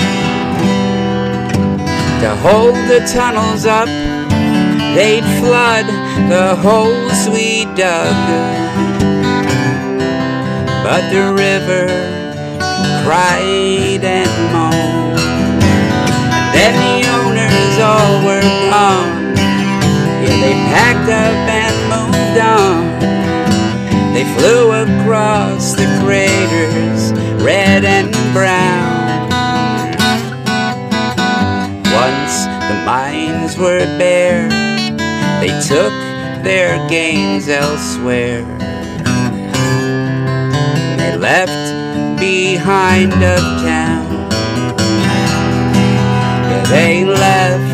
To 2.22 2.30
hold 2.42 2.74
the 2.90 3.00
tunnels 3.14 3.64
up, 3.64 3.88
they'd 4.96 5.24
flood 5.38 5.86
the 6.28 6.56
holes 6.56 7.28
we 7.28 7.64
dug. 7.76 8.16
But 10.82 11.10
the 11.12 11.32
river 11.32 11.86
cried 13.04 14.02
and 14.02 14.30
moaned. 14.52 15.00
Then 16.52 16.74
the 16.74 16.99
all 18.10 18.24
were 18.24 18.42
gone. 18.70 19.36
Yeah, 20.22 20.36
they 20.42 20.54
packed 20.74 21.10
up 21.24 21.36
and 21.62 21.76
moved 21.94 22.38
on. 22.58 22.80
They 24.14 24.24
flew 24.36 24.72
across 24.84 25.74
the 25.74 25.86
craters, 26.02 27.12
red 27.42 27.84
and 27.84 28.10
brown. 28.32 29.30
Once 32.02 32.34
the 32.68 32.78
mines 32.84 33.56
were 33.56 33.86
bare, 33.98 34.48
they 35.40 35.52
took 35.72 35.94
their 36.42 36.72
gains 36.88 37.48
elsewhere. 37.48 38.44
They 40.98 41.16
left 41.16 41.64
behind 42.18 43.12
uptown. 43.12 44.10
Yeah, 46.50 46.64
they 46.68 47.04
left 47.04 47.69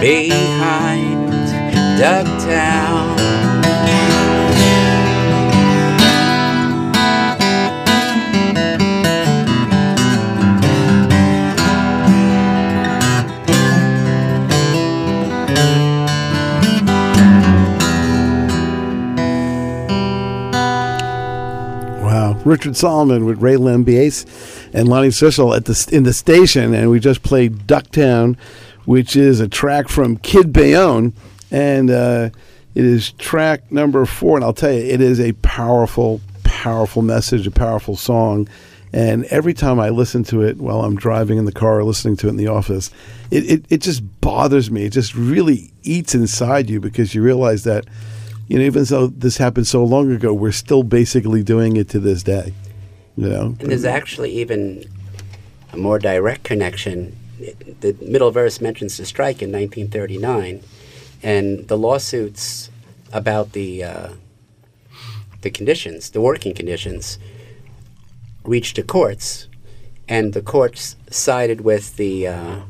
behind 0.00 1.28
Ducktown. 2.00 3.18
Wow, 22.02 22.40
Richard 22.46 22.74
Solomon 22.76 23.26
with 23.26 23.42
Ray 23.42 23.56
Lambiase 23.56 24.24
and 24.72 24.88
Lonnie 24.88 25.10
Sissel 25.10 25.54
at 25.54 25.66
the 25.66 25.88
in 25.92 26.04
the 26.04 26.14
station, 26.14 26.72
and 26.72 26.90
we 26.90 27.00
just 27.00 27.22
played 27.22 27.66
Ducktown, 27.66 28.38
which 28.90 29.14
is 29.14 29.38
a 29.38 29.46
track 29.46 29.86
from 29.86 30.16
Kid 30.16 30.52
Bayonne, 30.52 31.12
and 31.52 31.92
uh, 31.92 32.30
it 32.74 32.84
is 32.84 33.12
track 33.12 33.70
number 33.70 34.04
four. 34.04 34.36
And 34.36 34.44
I'll 34.44 34.52
tell 34.52 34.72
you, 34.72 34.80
it 34.80 35.00
is 35.00 35.20
a 35.20 35.32
powerful, 35.34 36.20
powerful 36.42 37.00
message, 37.00 37.46
a 37.46 37.52
powerful 37.52 37.94
song. 37.94 38.48
And 38.92 39.26
every 39.26 39.54
time 39.54 39.78
I 39.78 39.90
listen 39.90 40.24
to 40.24 40.42
it 40.42 40.56
while 40.56 40.82
I'm 40.82 40.96
driving 40.96 41.38
in 41.38 41.44
the 41.44 41.52
car 41.52 41.78
or 41.78 41.84
listening 41.84 42.16
to 42.16 42.26
it 42.26 42.30
in 42.30 42.36
the 42.36 42.48
office, 42.48 42.90
it, 43.30 43.48
it, 43.48 43.64
it 43.68 43.80
just 43.80 44.02
bothers 44.20 44.72
me. 44.72 44.86
It 44.86 44.90
just 44.90 45.14
really 45.14 45.70
eats 45.84 46.12
inside 46.16 46.68
you 46.68 46.80
because 46.80 47.14
you 47.14 47.22
realize 47.22 47.62
that 47.62 47.86
you 48.48 48.58
know, 48.58 48.64
even 48.64 48.82
though 48.82 49.06
this 49.06 49.36
happened 49.36 49.68
so 49.68 49.84
long 49.84 50.10
ago, 50.10 50.34
we're 50.34 50.50
still 50.50 50.82
basically 50.82 51.44
doing 51.44 51.76
it 51.76 51.88
to 51.90 52.00
this 52.00 52.24
day. 52.24 52.54
You 53.16 53.28
know, 53.28 53.42
And 53.60 53.70
there's 53.70 53.84
actually 53.84 54.32
even 54.32 54.84
a 55.72 55.76
more 55.76 56.00
direct 56.00 56.42
connection. 56.42 57.16
The 57.80 57.96
middle 58.00 58.30
verse 58.30 58.60
mentions 58.60 58.96
the 58.96 59.06
strike 59.06 59.42
in 59.42 59.50
1939, 59.50 60.62
and 61.22 61.68
the 61.68 61.78
lawsuits 61.78 62.70
about 63.12 63.52
the 63.52 63.84
uh, 63.84 64.08
the 65.42 65.50
conditions, 65.50 66.10
the 66.10 66.20
working 66.20 66.54
conditions, 66.54 67.18
reached 68.44 68.76
the 68.76 68.82
courts, 68.82 69.48
and 70.08 70.32
the 70.32 70.42
courts 70.42 70.96
sided 71.10 71.62
with 71.62 71.96
the 71.96 72.26
uh, 72.26 72.60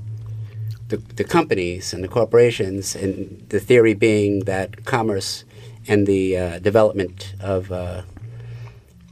the, 0.88 0.96
the 0.96 1.24
companies 1.24 1.92
and 1.92 2.02
the 2.02 2.08
corporations, 2.08 2.94
and 2.94 3.44
the 3.48 3.60
theory 3.60 3.94
being 3.94 4.40
that 4.40 4.84
commerce 4.84 5.44
and 5.88 6.06
the 6.06 6.36
uh, 6.36 6.58
development 6.58 7.34
of 7.40 7.72
uh, 7.72 8.02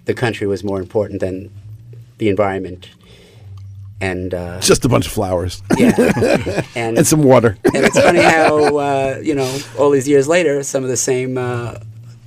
the 0.05 0.15
country 0.15 0.47
was 0.47 0.63
more 0.63 0.81
important 0.81 1.21
than 1.21 1.51
the 2.19 2.29
environment. 2.29 2.91
And 4.01 4.33
uh, 4.33 4.61
Just 4.61 4.85
a 4.85 4.89
bunch 4.89 5.07
of 5.07 5.13
flowers 5.13 5.61
yeah, 5.77 5.93
and 6.77 6.99
and 6.99 7.07
some 7.07 7.25
water. 7.25 7.59
and 7.65 7.85
it's 7.85 7.99
funny 7.99 8.21
how 8.23 8.77
uh, 8.79 9.19
you 9.21 9.35
know 9.35 9.59
all 9.77 9.91
these 9.91 10.07
years 10.07 10.29
later, 10.29 10.63
some 10.63 10.85
of 10.85 10.89
the 10.89 10.97
same 10.97 11.37
uh, 11.37 11.75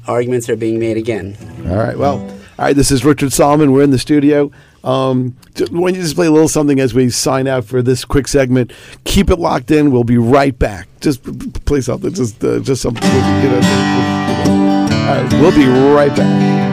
arguments 0.05 0.49
are 0.49 0.57
being 0.57 0.79
made 0.79 0.97
again. 0.97 1.37
All 1.69 1.77
right. 1.77 1.97
Well, 1.97 2.19
all 2.19 2.65
right. 2.65 2.75
This 2.75 2.91
is 2.91 3.05
Richard 3.05 3.31
Solomon. 3.31 3.71
We're 3.71 3.83
in 3.83 3.91
the 3.91 3.99
studio. 3.99 4.51
Um, 4.83 5.37
don't 5.53 5.95
you 5.95 6.01
just 6.01 6.15
play 6.15 6.25
a 6.27 6.31
little 6.31 6.49
something 6.49 6.79
as 6.79 6.93
we 6.93 7.09
sign 7.09 7.47
out 7.47 7.63
for 7.65 7.81
this 7.81 8.03
quick 8.03 8.27
segment? 8.27 8.73
Keep 9.05 9.29
it 9.29 9.37
locked 9.39 9.71
in. 9.71 9.91
We'll 9.91 10.03
be 10.03 10.17
right 10.17 10.57
back. 10.57 10.87
Just 10.99 11.23
play 11.65 11.79
something. 11.81 12.13
Just, 12.13 12.43
uh, 12.43 12.59
just 12.59 12.81
something. 12.81 13.03
You 13.03 13.49
know, 13.49 13.61
all 14.91 15.23
right. 15.23 15.33
We'll 15.33 15.55
be 15.55 15.67
right 15.67 16.13
back. 16.17 16.70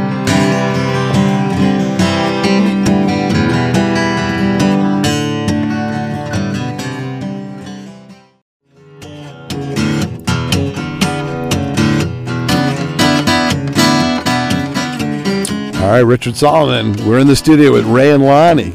All 15.88 15.94
right, 15.94 16.00
Richard 16.00 16.36
Solomon. 16.36 16.92
We're 17.08 17.18
in 17.18 17.28
the 17.28 17.34
studio 17.34 17.72
with 17.72 17.86
Ray 17.86 18.12
and 18.12 18.22
Lonnie. 18.22 18.74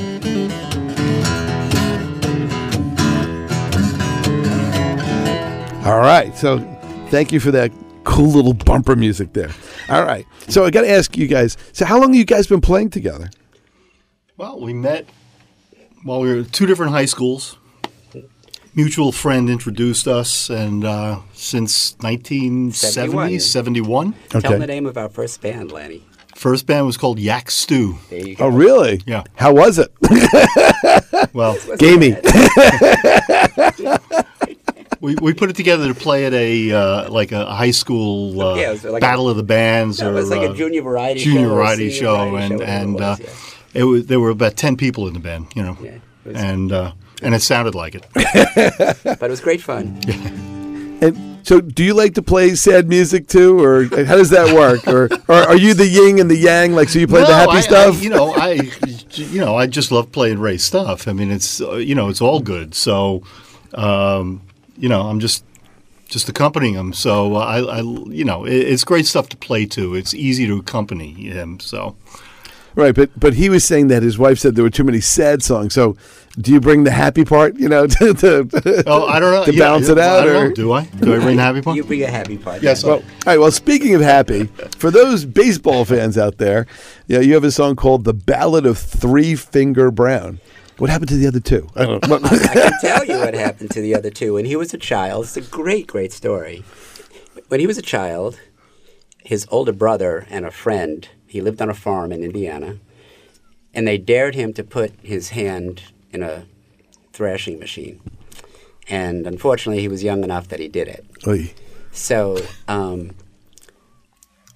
All 5.86 5.99
right, 5.99 6.36
so 6.36 6.57
thank 7.09 7.32
you 7.32 7.39
for 7.39 7.51
that 7.51 7.72
cool 8.03 8.32
little 8.32 8.55
bumper 8.55 8.95
music 8.95 9.34
there. 9.34 9.51
All 9.89 10.03
right, 10.03 10.26
so 10.47 10.66
I 10.66 10.72
got 10.72 10.82
to 10.82 10.89
ask 10.89 11.16
you 11.16 11.28
guys. 11.28 11.55
So, 11.72 11.86
how 11.86 11.99
long 11.99 12.14
have 12.14 12.16
you 12.16 12.26
guys 12.26 12.47
been 12.47 12.61
playing 12.61 12.89
together? 12.89 13.30
Well, 14.36 14.59
we 14.59 14.74
met 14.74 15.05
while 16.01 16.20
we 16.20 16.34
were 16.34 16.41
at 16.41 16.51
two 16.51 16.66
different 16.66 16.93
high 16.93 17.05
schools. 17.05 17.59
Mutual 18.74 19.11
friend 19.11 19.51
introduced 19.51 20.07
us, 20.07 20.49
and 20.49 20.84
uh, 20.84 21.20
since 21.34 21.95
1970, 21.99 23.38
71, 23.38 24.16
Tell 24.30 24.41
them 24.41 24.59
the 24.61 24.66
name 24.66 24.88
of 24.88 24.97
our 24.97 25.09
first 25.09 25.41
band, 25.41 25.72
Lanny. 25.72 26.03
First 26.36 26.65
band 26.67 26.86
was 26.86 26.97
called 26.97 27.19
Yak 27.19 27.49
Stew. 27.51 27.97
There 28.09 28.19
you 28.27 28.36
go. 28.36 28.45
Oh, 28.45 28.49
really? 28.49 29.01
Yeah. 29.05 29.23
How 29.36 29.53
was 29.53 29.79
it? 29.79 29.91
Well, 31.34 31.57
Gamey. 31.79 32.11
we, 35.01 35.15
we 35.15 35.34
put 35.34 35.49
it 35.49 35.55
together 35.55 35.88
to 35.88 35.95
play 35.95 36.25
at 36.25 36.34
a 36.34 36.71
uh, 36.71 37.09
like 37.09 37.31
a 37.31 37.45
high 37.45 37.71
school 37.71 38.39
uh, 38.41 38.55
Yeah, 38.55 38.69
it 38.69 38.71
was 38.73 38.84
like 38.86 39.01
battle 39.01 39.29
of 39.29 39.38
the 39.38 39.43
bands 39.43 39.99
No, 39.99 40.07
it 40.07 40.11
or 40.11 40.13
was 40.15 40.29
like 40.29 40.41
a 40.47 40.51
uh, 40.51 40.55
junior 40.55 40.81
variety 40.81 41.19
show 41.21 41.31
junior 41.31 41.47
or 41.49 41.51
a 41.51 41.55
variety 41.55 41.89
senior 41.89 42.01
show, 42.01 42.29
variety 42.29 42.53
and 42.53 42.61
show, 42.61 42.65
and 42.67 42.93
whatever 42.93 43.11
uh, 43.11 43.15
it 43.15 43.23
was, 43.25 43.73
it 43.73 43.84
was 43.84 44.05
there 44.07 44.19
were 44.19 44.29
about 44.29 44.55
ten 44.55 44.77
people 44.77 45.07
in 45.07 45.13
the 45.13 45.19
band, 45.19 45.47
you 45.55 45.63
know, 45.63 45.77
Yeah, 45.81 45.97
was- 46.25 46.36
and 46.36 46.71
uh, 46.71 46.91
and 47.21 47.34
it 47.34 47.41
sounded 47.41 47.73
like 47.75 47.95
it. 47.95 48.05
But 48.13 49.23
it 49.23 49.29
was 49.29 49.41
great 49.41 49.61
fun. 49.61 49.99
And 51.01 51.32
so, 51.44 51.62
do 51.62 51.84
you 51.84 51.94
like 51.94 52.16
to 52.16 52.22
play 52.22 52.56
sad 52.56 52.88
music 52.89 53.28
too, 53.28 53.62
or 53.64 53.84
how 53.84 54.16
does 54.16 54.30
that 54.32 54.54
work? 54.56 54.88
Or, 54.88 55.10
or 55.28 55.50
are 55.50 55.56
you 55.58 55.74
the 55.74 55.88
yin 55.88 56.20
and 56.20 56.30
the 56.32 56.38
yang? 56.38 56.74
Like, 56.74 56.89
so 56.89 57.00
you 57.00 57.08
play 57.08 57.22
the 57.22 57.34
happy 57.36 57.52
I- 57.52 57.58
I- 57.58 57.62
stuff? 57.62 58.04
you 58.04 58.10
know, 58.10 58.34
I 58.34 58.72
you 59.12 59.39
know 59.39 59.56
I 59.56 59.68
just 59.68 59.91
love 59.91 60.12
playing 60.12 60.39
Ray's 60.39 60.64
stuff. 60.64 61.08
I 61.08 61.14
mean, 61.14 61.30
it's 61.32 61.62
uh, 61.62 61.76
you 61.76 61.96
know 61.96 62.10
it's 62.10 62.22
all 62.22 62.39
good. 62.39 62.74
So, 62.74 63.24
um, 63.74 64.41
you 64.78 64.89
know, 64.89 65.02
I'm 65.02 65.20
just 65.20 65.44
just 66.08 66.30
accompanying 66.30 66.76
him. 66.76 66.94
So 66.94 67.36
I, 67.36 67.60
I 67.62 67.82
you 67.82 68.24
know, 68.24 68.46
it, 68.46 68.54
it's 68.54 68.84
great 68.84 69.06
stuff 69.06 69.30
to 69.30 69.38
play 69.38 69.66
to. 69.68 69.96
It's 69.96 70.14
easy 70.14 70.48
to 70.48 70.58
accompany 70.58 71.14
him. 71.14 71.60
So. 71.60 71.96
Right, 72.76 72.96
but 72.96 73.12
but 73.20 73.36
he 73.36 73.50
was 73.50 73.64
saying 73.64 73.89
that 73.89 74.02
his 74.02 74.18
wife 74.18 74.39
said 74.39 74.56
there 74.56 74.64
were 74.64 74.70
too 74.72 74.84
many 74.84 75.00
sad 75.00 75.44
songs. 75.44 75.76
So, 75.76 75.96
do 76.39 76.51
you 76.51 76.59
bring 76.59 76.84
the 76.84 76.91
happy 76.91 77.23
part? 77.25 77.55
You 77.57 77.69
know, 77.69 77.86
to, 77.99 78.13
to 78.13 78.84
Oh, 78.88 79.05
I 79.07 79.19
don't 79.19 79.31
know. 79.34 79.45
to 79.45 79.53
Yeah, 79.53 79.59
balance 79.59 79.88
it 79.89 79.97
out, 79.99 80.23
don't 80.25 80.36
or 80.36 80.49
know. 80.49 80.55
do 80.55 80.71
I? 80.73 80.86
Do 80.86 81.13
I 81.15 81.19
bring 81.19 81.38
the 81.38 81.43
happy 81.43 81.61
part? 81.61 81.75
You 81.77 81.84
bring 81.84 82.01
a 82.03 82.07
happy 82.07 82.38
part. 82.38 82.61
Yes. 82.63 82.84
Well, 82.84 82.95
all 82.97 83.03
right. 83.25 83.39
Well, 83.39 83.51
speaking 83.51 83.93
of 83.95 84.01
happy, 84.01 84.45
for 84.77 84.89
those 84.91 85.25
baseball 85.25 85.86
fans 85.86 86.17
out 86.17 86.38
there, 86.38 86.65
yeah, 87.07 87.19
you 87.19 87.34
have 87.36 87.43
a 87.43 87.51
song 87.51 87.75
called 87.75 88.03
"The 88.03 88.13
Ballad 88.13 88.65
of 88.65 88.77
Three 88.77 89.36
Finger 89.36 89.91
Brown." 89.91 90.39
What 90.79 90.89
happened 90.89 91.09
to 91.09 91.17
the 91.17 91.27
other 91.27 91.39
two? 91.39 91.69
I 91.75 91.86
don't 91.86 92.09
know. 92.09 92.19
I 92.23 92.38
can 92.38 92.71
tell 92.81 93.05
you 93.05 93.19
what 93.19 93.36
happened 93.36 93.69
to 93.71 93.81
the 93.81 93.93
other 93.93 94.09
two. 94.09 94.34
When 94.34 94.45
he 94.45 94.55
was 94.55 94.73
a 94.73 94.77
child, 94.79 95.25
it's 95.25 95.38
a 95.38 95.41
great, 95.41 95.86
great 95.86 96.11
story. 96.11 96.63
When 97.49 97.59
he 97.59 97.67
was 97.67 97.77
a 97.77 97.84
child, 97.84 98.39
his 99.23 99.45
older 99.51 99.71
brother 99.71 100.25
and 100.31 100.45
a 100.47 100.51
friend, 100.51 101.07
he 101.27 101.41
lived 101.41 101.61
on 101.61 101.69
a 101.69 101.75
farm 101.75 102.11
in 102.11 102.23
Indiana, 102.23 102.79
and 103.71 103.88
they 103.88 103.99
dared 103.99 104.34
him 104.34 104.51
to 104.53 104.63
put 104.63 104.93
his 105.03 105.29
hand 105.29 105.84
in 106.14 106.24
a 106.24 106.45
thrashing 107.11 107.59
machine. 107.59 107.99
And 108.88 109.26
unfortunately, 109.28 109.82
he 109.82 109.88
was 109.88 110.03
young 110.03 110.24
enough 110.24 110.47
that 110.49 110.59
he 110.59 110.68
did 110.68 110.88
it. 110.88 111.05
Oy. 111.28 111.53
So, 111.91 112.38
um, 112.68 113.11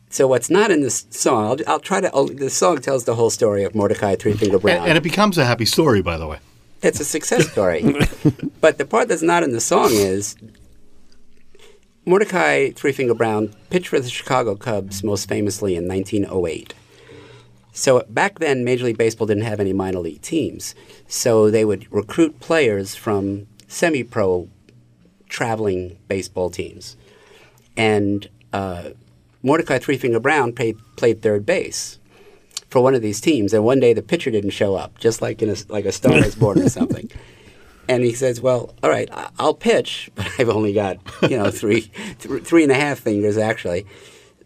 so 0.10 0.28
what's 0.28 0.50
not 0.50 0.72
in 0.72 0.82
this 0.82 1.06
song? 1.12 1.46
I'll, 1.46 1.58
I'll 1.74 1.80
try 1.80 2.02
to. 2.02 2.12
Oh, 2.12 2.28
the 2.28 2.50
song 2.50 2.80
tells 2.80 3.06
the 3.06 3.16
whole 3.16 3.30
story 3.30 3.64
of 3.64 3.76
Mordecai 3.76 4.16
Three 4.16 4.34
Finger 4.34 4.60
Brown. 4.60 4.78
and, 4.78 4.88
and 4.90 4.98
it 4.98 5.04
becomes 5.04 5.38
a 5.38 5.46
happy 5.46 5.66
story, 5.66 6.02
by 6.02 6.18
the 6.18 6.28
way. 6.28 6.40
It's 6.82 7.00
a 7.00 7.06
success 7.06 7.48
story. 7.52 7.84
but 8.62 8.78
the 8.78 8.86
part 8.86 9.08
that's 9.08 9.22
not 9.22 9.44
in 9.44 9.52
the 9.52 9.62
song 9.62 9.90
is 9.92 10.36
Mordecai 12.06 12.72
Three 12.72 12.92
Finger 12.92 13.14
Brown 13.14 13.54
pitched 13.70 13.90
for 13.90 14.00
the 14.00 14.10
Chicago 14.10 14.56
Cubs 14.56 15.04
most 15.04 15.28
famously 15.30 15.76
in 15.76 15.88
1908. 15.88 16.74
So 17.78 18.04
back 18.10 18.40
then, 18.40 18.64
Major 18.64 18.86
League 18.86 18.98
Baseball 18.98 19.28
didn't 19.28 19.44
have 19.44 19.60
any 19.60 19.72
minor 19.72 20.00
league 20.00 20.24
teams. 20.24 20.74
So 21.08 21.52
they 21.52 21.64
would 21.64 21.86
recruit 21.94 22.40
players 22.40 22.96
from 22.96 23.46
semi 23.68 24.02
pro 24.02 24.50
traveling 25.30 26.00
baseball 26.08 26.50
teams. 26.50 26.98
And 27.78 28.28
uh, 28.52 28.90
Mordecai 29.44 29.78
Three 29.78 29.96
Finger 29.96 30.20
Brown 30.20 30.54
played, 30.54 30.78
played 30.96 31.22
third 31.22 31.46
base 31.46 32.00
for 32.68 32.82
one 32.82 32.96
of 32.96 33.04
these 33.04 33.22
teams, 33.22 33.54
and 33.54 33.64
one 33.64 33.80
day 33.80 33.94
the 33.94 34.02
pitcher 34.02 34.32
didn't 34.32 34.50
show 34.50 34.74
up, 34.74 34.98
just 34.98 35.22
like 35.22 35.44
in 35.44 35.50
a, 35.50 35.56
like 35.70 35.86
a 35.86 35.92
Star 35.92 36.18
is 36.18 36.34
Born 36.40 36.60
or 36.60 36.70
something. 36.70 37.12
And 37.88 38.04
he 38.04 38.14
says, 38.14 38.42
"Well, 38.42 38.74
all 38.82 38.90
right, 38.90 39.08
I'll 39.38 39.54
pitch, 39.54 40.10
but 40.16 40.28
I've 40.40 40.50
only 40.50 40.74
got 40.74 40.98
you 41.22 41.38
know 41.38 41.52
three, 41.52 41.92
th- 42.20 42.44
three 42.44 42.64
and 42.64 42.72
a 42.72 42.76
half 42.76 42.98
fingers 42.98 43.38
actually." 43.38 43.86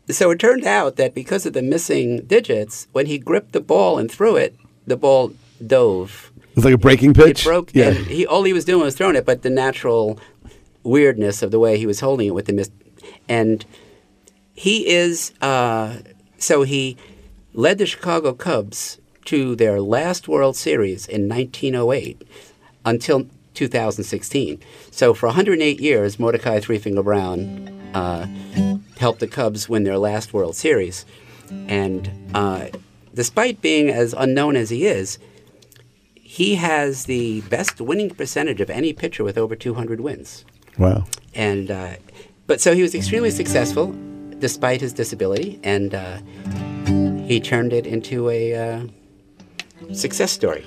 So 0.10 0.32
it 0.32 0.39
turned 0.39 0.66
out 0.66 0.95
that 0.97 1.14
because 1.14 1.45
of 1.45 1.54
the 1.54 1.62
missing 1.62 2.26
digits, 2.26 2.88
when 2.91 3.06
he 3.06 3.18
gripped 3.18 3.54
the 3.54 3.62
ball 3.62 3.97
and 3.97 4.12
threw 4.12 4.36
it, 4.36 4.56
the 4.86 4.97
ball 4.97 5.34
dove. 5.66 6.32
It's 6.56 6.66
like 6.66 6.74
a 6.74 6.78
breaking 6.78 7.14
pitch. 7.14 7.41
It 7.41 7.45
broke. 7.45 7.72
Yeah. 7.74 7.89
And 7.89 7.97
he 8.08 8.26
all 8.26 8.43
he 8.43 8.54
was 8.54 8.66
doing 8.66 8.84
was 8.84 8.95
throwing 8.95 9.16
it, 9.16 9.26
but 9.26 9.41
the 9.41 9.49
natural 9.49 10.20
weirdness 10.84 11.41
of 11.41 11.52
the 11.52 11.60
way 11.60 11.78
he 11.78 11.86
was 11.86 11.99
holding 11.99 12.28
it 12.28 12.34
with 12.34 12.45
the 12.47 12.54
miss, 12.54 12.70
and 13.30 13.66
he 14.54 14.88
is 14.88 15.32
uh, 15.41 15.97
so 16.38 16.64
he 16.64 16.97
led 17.54 17.78
the 17.78 17.86
Chicago 17.86 18.34
Cubs 18.34 18.99
to 19.26 19.56
their 19.56 19.80
last 19.80 20.28
World 20.28 20.56
Series 20.56 21.08
in 21.08 21.30
1908 21.30 22.28
until 22.84 23.28
2016. 23.54 24.60
So 24.89 25.14
for 25.14 25.28
108 25.28 25.80
years, 25.80 26.20
Mordecai 26.20 26.60
Three 26.60 26.80
Finger 26.80 27.04
Brown 27.04 27.68
uh, 27.93 28.28
helped 29.02 29.20
the 29.20 29.28
Cubs 29.28 29.68
win 29.68 29.84
their 29.84 29.97
last 29.97 30.34
World 30.34 30.56
Series, 30.56 31.06
and 31.68 32.10
uh, 32.34 32.68
despite 33.14 33.62
being 33.62 33.89
as 33.89 34.14
unknown 34.18 34.56
as 34.56 34.70
he 34.70 34.86
is. 34.86 35.20
He 36.16 36.56
has 36.56 37.06
the 37.06 37.41
best 37.41 37.82
winning 37.82 38.10
percentage 38.12 38.62
of 38.62 38.70
any 38.70 38.93
pitcher 38.93 39.22
with 39.22 39.38
over 39.38 39.54
200 39.54 39.99
wins 39.99 40.45
Wow. 40.78 41.04
and 41.36 41.70
uh, 41.70 41.95
but 42.47 42.62
so 42.62 42.74
he 42.74 42.82
was 42.82 42.95
extremely 42.95 43.32
successful 43.32 43.93
despite 44.39 44.80
his 44.80 44.93
disability, 44.93 45.60
and 45.62 45.93
uh, 45.93 46.20
he 47.28 47.41
turned 47.41 47.74
it 47.74 47.86
into 47.86 48.30
a 48.30 48.56
uh, 48.56 48.88
success 49.93 50.32
story. 50.32 50.64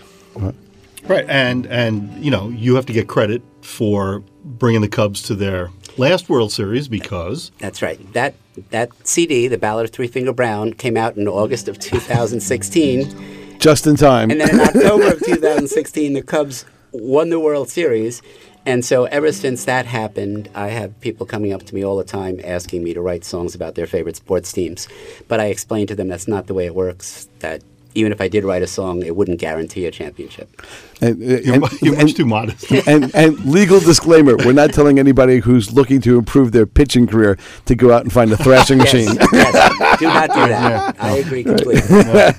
Right, 1.09 1.25
and 1.29 1.67
and 1.67 2.23
you 2.23 2.31
know 2.31 2.51
you 2.51 2.75
have 2.77 2.85
to 2.87 2.93
get 2.93 3.09
credit 3.09 3.43
for 3.63 4.23
bringing 4.45 4.83
the 4.83 4.89
Cubs 4.89 5.23
to 5.23 5.35
their 5.35 5.71
last 5.97 6.29
World 6.29 6.53
Series 6.53 6.89
because 6.89 7.51
That's 7.59 7.83
right. 7.83 8.13
That 8.13 8.35
that 8.71 8.91
CD, 9.07 9.49
The 9.49 9.59
Ballad 9.59 9.87
of 9.87 9.91
Three 9.91 10.07
Finger 10.07 10.33
Brown, 10.33 10.73
came 10.75 10.97
out 10.97 11.17
in 11.17 11.27
August 11.27 11.67
of 11.69 11.79
2016, 11.79 13.59
Just 13.59 13.87
in 13.87 13.97
time. 13.97 14.31
and 14.31 14.41
then 14.41 14.51
in 14.51 14.61
October 14.61 15.09
of 15.13 15.21
2016, 15.25 16.13
the 16.13 16.23
Cubs 16.23 16.65
won 16.93 17.31
the 17.31 17.41
World 17.41 17.69
Series. 17.69 18.23
And 18.67 18.85
so 18.85 19.05
ever 19.05 19.31
since 19.33 19.65
that 19.67 19.85
happened, 19.87 20.49
I 20.55 20.69
have 20.69 20.99
people 21.01 21.27
coming 21.27 21.53
up 21.53 21.65
to 21.65 21.75
me 21.75 21.85
all 21.85 21.97
the 21.97 22.05
time 22.05 22.41
asking 22.45 22.83
me 22.83 22.95
to 22.95 23.01
write 23.03 23.25
songs 23.25 23.55
about 23.55 23.75
their 23.75 23.87
favorite 23.87 24.17
sports 24.17 24.53
teams. 24.53 24.89
But 25.29 25.39
I 25.41 25.47
explain 25.47 25.87
to 25.89 25.95
them 25.95 26.09
that's 26.09 26.29
not 26.29 26.47
the 26.47 26.55
way 26.55 26.65
it 26.67 26.75
works. 26.75 27.29
That 27.41 27.63
even 27.95 28.13
if 28.13 28.21
I 28.21 28.29
did 28.29 28.45
write 28.45 28.63
a 28.63 28.67
song, 28.67 29.03
it 29.03 29.15
wouldn't 29.17 29.39
guarantee 29.41 29.87
a 29.87 29.91
championship. 29.91 30.61
And, 31.01 31.23
uh, 31.23 31.27
You're, 31.27 31.55
and- 31.55 31.83
you're 31.83 31.93
much 31.95 32.01
and- 32.03 32.17
too 32.17 32.25
modest. 32.27 32.71
and, 32.87 33.15
and 33.15 33.45
legal 33.45 33.81
disclaimer: 33.81 34.37
We're 34.37 34.53
not 34.53 34.73
telling 34.73 34.99
anybody 34.99 35.39
who's 35.41 35.73
looking 35.73 36.01
to 36.03 36.19
improve 36.19 36.53
their 36.53 36.67
pitching 36.67 37.07
career 37.07 37.39
to 37.67 37.75
go 37.75 37.93
out 37.93 38.03
and 38.03 38.13
find 38.13 38.33
a 38.33 38.37
thrashing 38.37 38.79
machine. 38.87 39.15
Yes, 39.15 39.31
yes, 39.33 39.99
do 39.99 40.07
not 40.07 40.29
do 40.29 40.47
that. 40.49 40.97
I 41.01 41.17
agree 41.19 41.45
completely. 41.45 41.77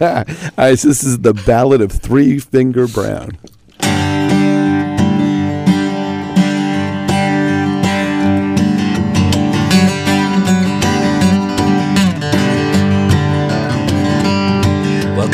All 0.02 0.24
right, 0.58 0.78
so 0.80 0.88
this 0.88 1.04
is 1.04 1.20
the 1.20 1.34
Ballad 1.34 1.82
of 1.82 1.92
Three 1.92 2.40
Finger 2.40 2.88
Brown. 2.88 3.38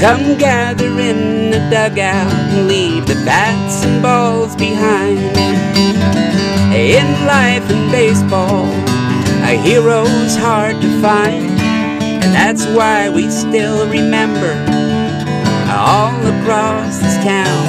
Come 0.02 0.36
gather 0.36 1.00
in 1.00 1.52
the 1.52 1.60
dugout 1.70 2.34
and 2.34 2.68
leave 2.68 3.06
the 3.06 3.14
bats 3.24 3.86
and 3.86 4.02
balls 4.02 4.56
behind. 4.56 5.20
In 6.74 7.06
life 7.28 7.70
and 7.70 7.92
baseball, 7.92 8.66
a 9.46 9.56
hero's 9.62 10.36
hard 10.36 10.82
to 10.82 11.02
find, 11.04 11.52
and 11.52 12.34
that's 12.34 12.66
why 12.66 13.10
we 13.10 13.30
still 13.30 13.88
remember 13.92 14.54
all 15.70 16.18
across 16.34 16.98
this 16.98 17.18
town 17.18 17.68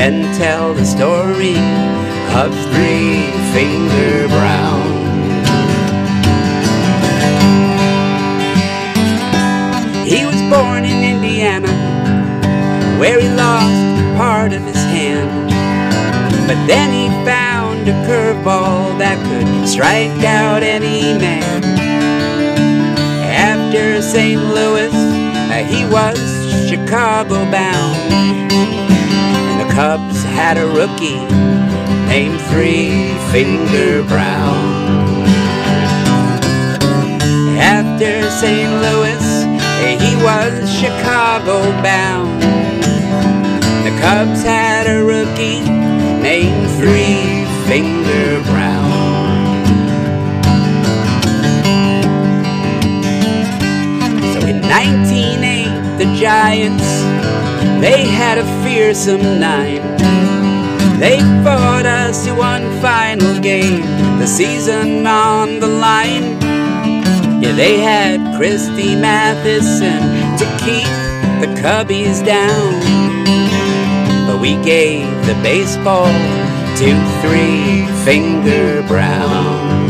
and 0.00 0.34
tell 0.38 0.72
the 0.72 0.86
story 0.86 1.58
of 2.40 2.50
Three 2.72 3.20
Finger 3.52 4.28
Brown. 4.28 4.93
Born 10.54 10.84
in 10.84 11.02
Indiana, 11.14 11.72
where 13.00 13.18
he 13.20 13.28
lost 13.28 13.82
part 14.16 14.52
of 14.52 14.62
his 14.62 14.82
hand. 14.94 15.50
But 16.46 16.60
then 16.66 16.88
he 16.92 17.06
found 17.24 17.88
a 17.88 17.96
curveball 18.06 18.96
that 19.02 19.18
could 19.26 19.68
strike 19.68 20.22
out 20.22 20.62
any 20.62 21.18
man. 21.18 21.64
After 23.50 24.00
St. 24.00 24.40
Louis, 24.56 24.94
uh, 24.94 25.64
he 25.72 25.82
was 25.96 26.18
Chicago 26.68 27.38
bound. 27.50 28.12
And 29.48 29.58
the 29.62 29.74
Cubs 29.74 30.22
had 30.38 30.56
a 30.56 30.66
rookie 30.66 31.22
named 32.06 32.40
Three 32.50 33.10
Finger 33.32 34.04
Brown. 34.04 34.62
After 37.58 38.30
St. 38.30 38.70
Louis, 38.84 39.23
he 39.86 40.16
was 40.16 40.70
Chicago 40.72 41.62
bound. 41.82 42.42
The 43.84 43.90
Cubs 44.00 44.42
had 44.42 44.86
a 44.86 45.04
rookie 45.04 45.60
named 46.22 46.70
Three 46.78 47.44
Finger 47.68 48.42
Brown. 48.50 49.64
So 54.32 54.46
in 54.46 54.60
1908, 54.62 55.98
the 55.98 56.08
Giants, 56.18 56.88
they 57.80 58.04
had 58.04 58.38
a 58.38 58.46
fearsome 58.64 59.38
nine. 59.38 59.82
They 60.98 61.18
fought 61.42 61.86
us 61.86 62.24
to 62.24 62.34
one 62.34 62.64
final 62.80 63.38
game, 63.40 63.82
the 64.18 64.26
season 64.26 65.06
on 65.06 65.60
the 65.60 65.68
line. 65.68 66.43
Yeah, 67.44 67.52
they 67.56 67.78
had 67.78 68.38
Christy 68.38 68.96
Mathewson 68.96 70.00
to 70.38 70.46
keep 70.64 70.88
the 71.42 71.60
Cubbies 71.60 72.24
down. 72.24 72.80
But 74.26 74.40
we 74.40 74.54
gave 74.64 75.04
the 75.26 75.34
baseball 75.42 76.06
to 76.78 76.88
Three 77.20 77.84
Finger 78.02 78.82
Brown. 78.88 79.84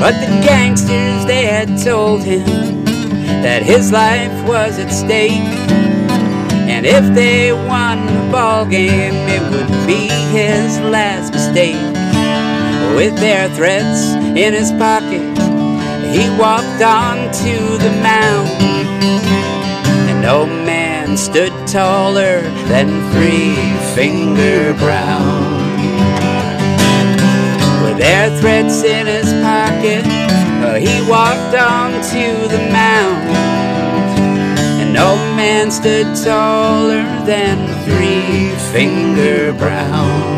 But 0.00 0.14
the 0.24 0.32
gangsters, 0.42 1.26
they 1.26 1.44
had 1.44 1.68
told 1.84 2.22
him 2.22 2.46
that 3.42 3.62
his 3.62 3.92
life 3.92 4.32
was 4.48 4.78
at 4.78 4.88
stake. 4.88 5.32
And 6.66 6.86
if 6.86 7.14
they 7.14 7.52
won 7.52 8.06
the 8.06 8.32
ball 8.32 8.64
game, 8.64 9.12
it 9.28 9.42
would 9.52 9.86
be 9.86 10.08
his 10.32 10.80
last 10.80 11.34
mistake. 11.34 11.93
With 12.94 13.16
their 13.16 13.48
threats 13.50 14.14
in 14.14 14.54
his 14.54 14.70
pocket, 14.70 15.26
he 16.14 16.30
walked 16.38 16.80
on 16.80 17.16
to 17.42 17.78
the 17.82 17.90
mound. 18.00 18.48
And 20.08 20.22
no 20.22 20.46
man 20.46 21.16
stood 21.16 21.52
taller 21.66 22.42
than 22.70 22.86
Three 23.12 23.56
Finger 23.96 24.74
Brown. 24.74 25.74
With 27.82 27.98
their 27.98 28.30
threats 28.38 28.84
in 28.84 29.08
his 29.08 29.30
pocket, 29.42 30.04
uh, 30.62 30.74
he 30.76 31.10
walked 31.10 31.56
on 31.56 31.90
to 31.90 32.48
the 32.48 32.62
mound. 32.70 33.28
And 34.80 34.94
no 34.94 35.16
man 35.34 35.72
stood 35.72 36.14
taller 36.24 37.02
than 37.26 37.58
Three 37.84 38.50
Finger 38.72 39.52
Brown. 39.52 40.33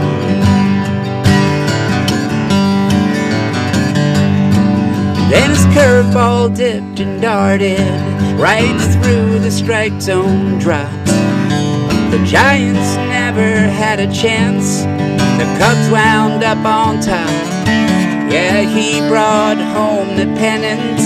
Then 5.36 5.50
his 5.50 5.66
curveball 5.76 6.56
dipped 6.56 6.98
and 6.98 7.20
darted 7.20 7.78
right 8.40 8.80
through 8.94 9.38
the 9.40 9.50
strike 9.50 10.00
zone 10.00 10.58
drop. 10.58 10.90
The 12.10 12.24
Giants 12.24 12.96
never 13.12 13.68
had 13.68 14.00
a 14.00 14.10
chance. 14.10 14.84
The 15.36 15.44
Cubs 15.58 15.90
wound 15.90 16.42
up 16.42 16.64
on 16.64 17.02
top. 17.02 17.28
Yeah, 18.32 18.62
he 18.62 19.06
brought 19.10 19.58
home 19.58 20.16
the 20.16 20.24
pennant, 20.40 21.00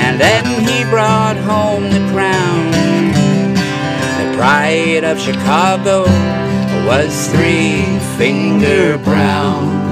and 0.00 0.18
then 0.18 0.44
he 0.66 0.82
brought 0.88 1.36
home 1.36 1.84
the 1.90 2.04
crown. 2.14 2.72
The 4.20 4.36
pride 4.38 5.04
of 5.04 5.20
Chicago 5.20 6.04
was 6.88 7.28
Three 7.28 7.84
Finger 8.16 8.96
Brown. 8.96 9.85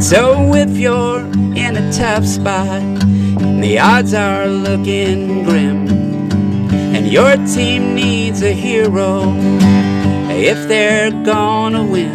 So 0.00 0.54
if 0.54 0.76
you're 0.78 1.20
in 1.54 1.76
a 1.76 1.92
tough 1.92 2.24
spot, 2.24 2.80
and 2.80 3.62
the 3.62 3.78
odds 3.78 4.14
are 4.14 4.46
looking 4.46 5.44
grim, 5.44 5.88
and 6.94 7.06
your 7.06 7.36
team 7.46 7.94
needs 7.94 8.42
a 8.42 8.52
hero, 8.52 9.34
if 10.30 10.68
they're 10.68 11.10
gonna 11.24 11.84
win, 11.84 12.14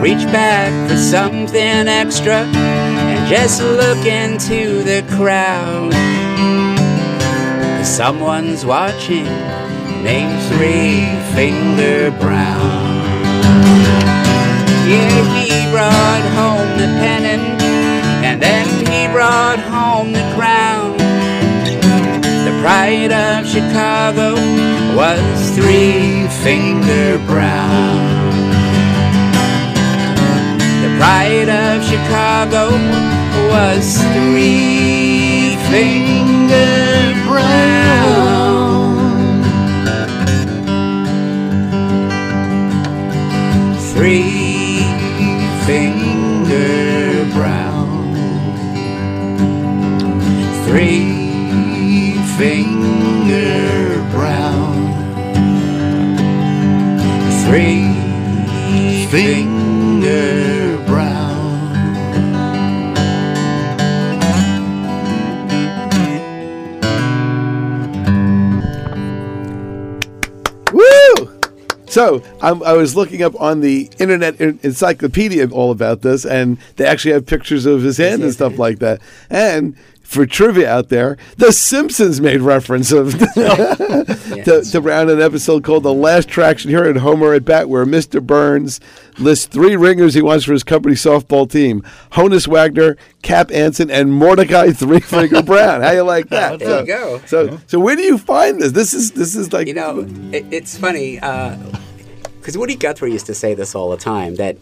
reach 0.00 0.24
back 0.26 0.90
for 0.90 0.96
something 0.96 1.88
extra 1.88 2.44
and 2.44 3.28
just 3.28 3.62
look 3.62 4.04
into 4.06 4.82
the 4.82 5.02
crowd. 5.16 5.92
someone's 7.84 8.64
watching, 8.66 9.24
name 10.04 10.38
Three 10.50 11.06
Finger 11.34 12.10
Brown. 12.20 12.97
Yeah, 14.88 15.44
he 15.44 15.70
brought 15.70 16.24
home 16.32 16.78
the 16.78 16.88
pennant, 16.96 17.60
and 18.24 18.40
then 18.40 18.66
he 18.86 19.06
brought 19.12 19.58
home 19.58 20.14
the 20.14 20.24
crown. 20.34 20.96
The 22.46 22.58
pride 22.62 23.12
of 23.12 23.46
Chicago 23.46 24.32
was 24.96 25.50
Three 25.54 26.26
Finger 26.42 27.18
Brown. 27.26 28.00
The 30.80 30.96
pride 30.96 31.50
of 31.50 31.84
Chicago 31.84 32.70
was 33.52 33.98
Three 34.14 35.54
Finger 35.68 37.14
Brown. 37.28 37.68
Three 43.92 44.37
Finger 45.68 47.26
Brown. 47.34 48.14
Three 50.64 52.14
Finger 52.38 54.00
Brown. 54.10 54.72
Three 57.44 57.84
Finger 59.10 59.47
So 71.98 72.08
So 72.08 72.22
I'm, 72.40 72.62
I 72.62 72.74
was 72.74 72.94
looking 72.94 73.24
up 73.24 73.34
on 73.40 73.60
the 73.60 73.90
Internet 73.98 74.40
Encyclopedia 74.40 75.48
all 75.48 75.72
about 75.72 76.02
this, 76.02 76.24
and 76.24 76.56
they 76.76 76.86
actually 76.86 77.12
have 77.14 77.26
pictures 77.26 77.66
of 77.66 77.82
his 77.82 77.96
hand 77.96 78.22
and 78.22 78.32
stuff 78.32 78.56
like 78.56 78.78
that. 78.78 79.00
And 79.28 79.76
for 80.08 80.24
trivia 80.24 80.70
out 80.70 80.90
there, 80.90 81.18
The 81.38 81.50
Simpsons 81.52 82.20
made 82.20 82.40
reference 82.40 82.92
of 82.92 83.18
to, 83.18 84.64
to 84.70 84.80
round 84.80 85.10
an 85.10 85.20
episode 85.20 85.64
called 85.64 85.82
"The 85.82 85.92
Last 85.92 86.28
Traction" 86.28 86.70
here 86.70 86.84
at 86.84 86.98
Homer 86.98 87.34
at 87.34 87.44
Bat, 87.44 87.68
where 87.68 87.84
Mr. 87.84 88.24
Burns 88.24 88.78
lists 89.18 89.46
three 89.46 89.74
ringers 89.74 90.14
he 90.14 90.22
wants 90.22 90.44
for 90.44 90.52
his 90.52 90.62
company 90.62 90.94
softball 90.94 91.50
team: 91.50 91.82
Honus 92.12 92.46
Wagner, 92.46 92.96
Cap 93.22 93.50
Anson, 93.50 93.90
and 93.90 94.14
Mordecai 94.14 94.70
Three 94.70 95.00
Finger 95.00 95.42
Brown. 95.42 95.82
How 95.82 95.90
you 95.90 96.02
like 96.02 96.28
that? 96.30 96.60
There 96.60 96.80
you 96.80 96.86
go. 96.86 97.20
So, 97.26 97.58
so 97.66 97.80
where 97.80 97.96
do 97.96 98.02
you 98.02 98.18
find 98.18 98.62
this? 98.62 98.70
This 98.70 98.94
is 98.94 99.10
this 99.10 99.34
is 99.34 99.52
like 99.52 99.66
You 99.66 99.74
know, 99.74 100.06
it, 100.32 100.46
it's 100.50 100.78
funny 100.78 101.18
uh, 101.18 101.56
because 102.40 102.56
Woody 102.56 102.76
Guthrie 102.76 103.12
used 103.12 103.26
to 103.26 103.34
say 103.34 103.54
this 103.54 103.74
all 103.74 103.90
the 103.90 103.96
time 103.96 104.36
that 104.36 104.56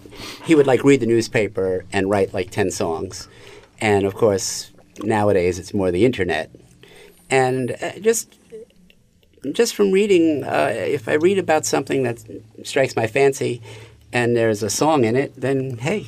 he 0.45 0.55
would 0.55 0.66
like 0.66 0.83
read 0.85 1.01
the 1.01 1.07
newspaper 1.07 1.85
and 1.93 2.11
write 2.11 2.35
like 2.35 2.51
ten 2.51 2.70
songs, 2.70 3.29
and 3.81 4.05
of 4.05 4.14
course 4.14 4.70
nowadays 5.03 5.59
it's 5.59 5.72
more 5.74 5.91
the 5.91 6.05
internet, 6.05 6.51
and 7.31 7.77
uh, 7.83 7.99
just 8.01 8.39
just 9.53 9.74
from 9.74 9.93
reading, 9.93 10.43
uh, 10.43 10.72
if 10.74 11.09
I 11.09 11.12
read 11.14 11.39
about 11.39 11.64
something 11.64 12.03
that 12.03 12.18
strikes 12.64 12.97
my 12.97 13.07
fancy, 13.07 13.62
and 14.12 14.37
there's 14.37 14.62
a 14.62 14.70
song 14.70 15.05
in 15.05 15.14
it, 15.14 15.33
then 15.41 15.79
hey, 15.79 16.07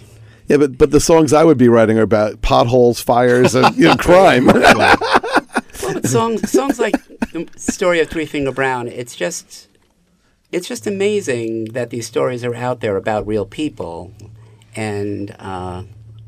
Yeah, 0.48 0.56
but 0.56 0.76
but 0.78 0.90
the 0.90 1.00
songs 1.00 1.32
I 1.32 1.44
would 1.44 1.58
be 1.58 1.68
writing 1.68 1.98
are 1.98 2.02
about 2.02 2.40
potholes, 2.42 3.00
fires, 3.00 3.54
and 3.54 3.76
you 3.76 3.84
know, 3.88 3.96
crime. 3.98 4.46
well, 4.46 4.96
but 5.82 6.06
songs 6.06 6.50
songs 6.50 6.78
like 6.80 6.96
the 7.32 7.46
story 7.56 8.00
of 8.00 8.08
Three 8.08 8.26
Finger 8.26 8.50
Brown. 8.52 8.88
It's 8.88 9.14
just 9.14 9.67
it's 10.50 10.68
just 10.68 10.86
amazing 10.86 11.66
that 11.66 11.90
these 11.90 12.06
stories 12.06 12.44
are 12.44 12.54
out 12.54 12.80
there 12.80 12.96
about 12.96 13.26
real 13.26 13.44
people, 13.44 14.12
and 14.74 15.34
uh, 15.38 15.82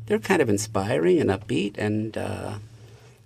they're 0.05 0.19
kind 0.19 0.41
of 0.41 0.49
inspiring 0.49 1.19
and 1.19 1.29
upbeat, 1.29 1.77
and 1.77 2.17
uh, 2.17 2.55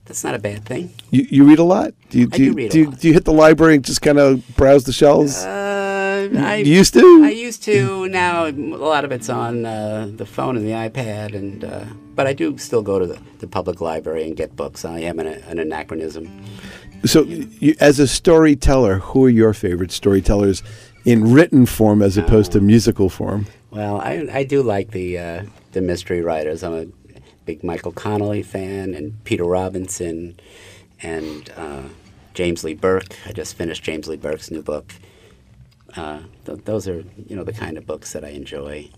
that's 0.05 0.23
not 0.23 0.35
a 0.35 0.39
bad 0.39 0.65
thing. 0.65 0.93
you, 1.11 1.27
you 1.29 1.43
read 1.43 1.59
a 1.59 1.63
lot. 1.63 1.93
Do 2.09 2.19
you 2.19 2.29
I 2.31 2.37
do, 2.37 2.45
do 2.45 2.53
read 2.53 2.65
a 2.67 2.69
do, 2.69 2.79
you, 2.79 2.85
lot. 2.85 2.99
do 2.99 3.07
you 3.07 3.13
hit 3.13 3.25
the 3.25 3.33
library 3.33 3.75
and 3.75 3.83
just 3.83 4.01
kind 4.01 4.19
of 4.19 4.47
browse 4.55 4.85
the 4.85 4.93
shelves? 4.93 5.43
Uh, 5.43 6.29
I 6.37 6.55
you 6.57 6.73
used 6.73 6.93
to? 6.93 7.23
I 7.23 7.29
used 7.29 7.63
to. 7.63 8.07
Now 8.07 8.45
a 8.45 8.51
lot 8.51 9.03
of 9.03 9.11
it's 9.11 9.29
on 9.29 9.65
uh, 9.65 10.09
the 10.11 10.25
phone 10.25 10.55
and 10.55 10.65
the 10.65 10.71
iPad, 10.71 11.35
and 11.35 11.63
uh, 11.63 11.85
but 12.15 12.25
I 12.25 12.33
do 12.33 12.57
still 12.57 12.81
go 12.81 12.99
to 12.99 13.05
the, 13.05 13.19
the 13.39 13.47
public 13.47 13.81
library 13.81 14.25
and 14.25 14.35
get 14.35 14.55
books. 14.55 14.85
I 14.85 14.99
am 14.99 15.19
an, 15.19 15.27
an 15.27 15.59
anachronism. 15.59 16.31
So, 17.03 17.23
you, 17.23 17.75
as 17.79 17.99
a 17.99 18.07
storyteller, 18.07 18.99
who 18.99 19.25
are 19.25 19.29
your 19.29 19.53
favorite 19.53 19.91
storytellers 19.91 20.63
in 21.05 21.31
written 21.31 21.65
form 21.65 22.01
as 22.01 22.17
opposed 22.17 22.51
to 22.53 22.59
musical 22.59 23.09
form? 23.09 23.45
Well, 23.69 24.01
I, 24.01 24.27
I 24.31 24.43
do 24.43 24.61
like 24.63 24.91
the 24.91 25.17
uh, 25.17 25.43
the 25.71 25.81
mystery 25.81 26.21
writers. 26.21 26.63
I'm 26.63 26.73
a 26.73 26.85
big 27.45 27.63
Michael 27.63 27.91
Connelly 27.91 28.43
fan, 28.43 28.93
and 28.93 29.23
Peter 29.23 29.45
Robinson, 29.45 30.37
and 31.01 31.49
uh, 31.55 31.83
James 32.33 32.63
Lee 32.63 32.73
Burke. 32.73 33.15
I 33.25 33.31
just 33.31 33.55
finished 33.55 33.83
James 33.83 34.07
Lee 34.07 34.17
Burke's 34.17 34.51
new 34.51 34.61
book. 34.61 34.93
Uh, 35.95 36.21
th- 36.45 36.59
those 36.65 36.87
are 36.87 37.03
you 37.27 37.35
know 37.35 37.43
the 37.43 37.53
kind 37.53 37.77
of 37.77 37.85
books 37.85 38.13
that 38.13 38.25
I 38.25 38.29
enjoy. 38.29 38.89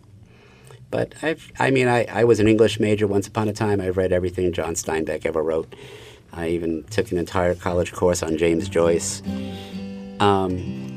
But 0.89 1.15
I've 1.21 1.51
I 1.59 1.69
mean 1.71 1.87
I, 1.87 2.05
I 2.05 2.23
was 2.23 2.39
an 2.39 2.47
English 2.47 2.79
major 2.79 3.07
once 3.07 3.27
upon 3.27 3.49
a 3.49 3.53
time. 3.53 3.81
I've 3.81 3.97
read 3.97 4.13
everything 4.13 4.53
John 4.53 4.73
Steinbeck 4.73 5.25
ever 5.25 5.43
wrote. 5.43 5.75
I 6.33 6.49
even 6.49 6.83
took 6.85 7.11
an 7.11 7.17
entire 7.17 7.55
college 7.55 7.93
course 7.93 8.21
on 8.21 8.37
James 8.37 8.69
Joyce. 8.69 9.21
Um, 10.19 10.96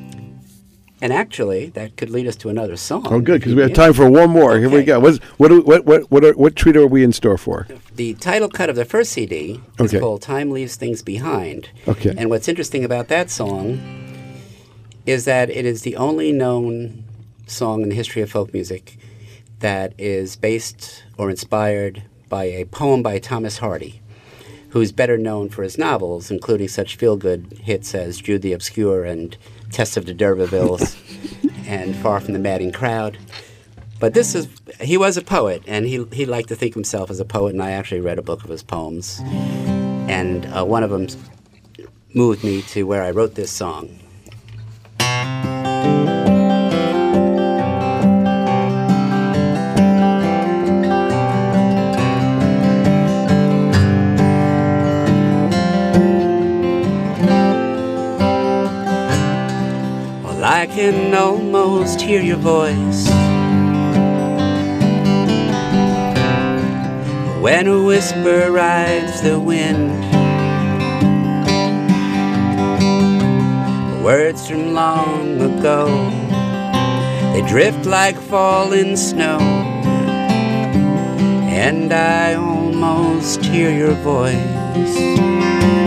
and 1.03 1.13
actually, 1.13 1.67
that 1.71 1.97
could 1.97 2.11
lead 2.11 2.27
us 2.27 2.37
to 2.37 2.49
another 2.49 2.77
song. 2.77 3.07
Oh, 3.11 3.21
good, 3.21 3.41
because 3.41 3.55
we 3.55 3.63
have 3.63 3.73
time 3.73 3.93
for 3.95 4.11
one 4.11 4.31
more. 4.31 4.59
Here 4.59 4.69
we 4.69 4.85
go. 4.85 5.01
What's, 5.01 5.19
what, 5.39 5.51
what, 5.67 5.85
what, 5.87 6.11
what, 6.11 6.25
are, 6.25 6.33
what 6.35 6.57
treat 6.57 6.77
are 6.77 6.87
we 6.87 7.03
in 7.03 7.13
store 7.13 7.39
for? 7.39 7.67
The 7.95 8.15
title 8.15 8.49
cut 8.49 8.69
of 8.69 8.77
the 8.77 8.85
first 8.85 9.13
CD 9.13 9.61
is 9.79 9.87
Okay. 9.95 10.01
called 10.01 10.23
Time 10.23 10.51
Leaves 10.51 10.77
Things 10.77 11.03
Behind. 11.03 11.71
Okay. 11.89 12.15
And 12.17 12.29
what's 12.29 12.49
interesting 12.49 12.85
about 12.85 13.09
that 13.09 13.31
song 13.31 13.81
is 15.07 15.25
that 15.25 15.49
it 15.51 15.65
is 15.65 15.83
the 15.83 15.97
only 15.97 16.33
known 16.33 17.05
song 17.47 17.83
in 17.83 17.89
the 17.89 17.95
history 17.95 18.23
of 18.23 18.31
folk 18.31 18.53
music 18.53 18.97
that 19.61 19.93
is 19.99 20.37
based 20.37 21.05
or 21.19 21.31
inspired 21.31 22.03
by 22.29 22.45
a 22.45 22.65
poem 22.67 23.03
by 23.03 23.19
Thomas 23.19 23.59
Hardy, 23.59 24.01
who's 24.71 24.93
better 24.93 25.19
known 25.19 25.49
for 25.49 25.63
his 25.63 25.77
novels, 25.79 26.31
including 26.31 26.69
such 26.69 26.97
feel 26.97 27.17
good 27.17 27.59
hits 27.65 27.95
as 27.95 28.19
Jude 28.21 28.43
the 28.43 28.53
Obscure 28.53 29.05
and 29.05 29.37
Tess 29.71 29.97
of 29.97 30.07
the 30.07 30.15
D'Urbervilles 30.15 30.97
and 31.67 31.95
Far 31.97 32.21
from 32.21 32.33
the 32.33 32.39
Madding 32.39 32.73
Crowd. 32.73 33.19
But 33.99 34.15
this 34.15 34.35
is, 34.35 34.49
he 34.81 34.97
was 34.97 35.17
a 35.17 35.23
poet, 35.23 35.63
and 35.67 35.87
he, 35.87 36.05
he 36.13 36.25
liked 36.25 36.49
to 36.49 36.57
think 36.57 36.73
of 36.73 36.77
himself 36.77 37.11
as 37.11 37.21
a 37.21 37.25
poet, 37.25 37.53
and 37.53 37.63
I 37.63 37.73
actually 37.73 38.01
read 38.01 38.19
a 38.19 38.23
book 38.23 38.43
of 38.43 38.51
his 38.51 38.63
poems. 38.63 39.21
And 39.23 40.47
uh, 40.47 40.65
one 40.65 40.83
of 40.83 40.91
them 40.91 41.07
moved 42.15 42.43
me 42.43 42.63
to 42.63 42.85
where 42.85 43.03
I 43.03 43.11
wrote 43.11 43.35
this 43.35 43.51
song. 43.51 43.99
I 60.61 60.67
can 60.67 61.15
almost 61.15 62.03
hear 62.03 62.21
your 62.21 62.37
voice 62.37 63.09
when 67.41 67.67
a 67.67 67.83
whisper 67.83 68.51
rides 68.53 69.23
the 69.23 69.41
wind. 69.41 69.91
Words 74.05 74.47
from 74.51 74.75
long 74.75 75.41
ago, 75.41 75.87
they 77.33 77.41
drift 77.49 77.87
like 77.87 78.21
falling 78.21 78.99
snow, 78.99 79.39
and 81.49 81.91
I 81.91 82.35
almost 82.35 83.43
hear 83.47 83.71
your 83.71 83.95
voice. 84.05 85.80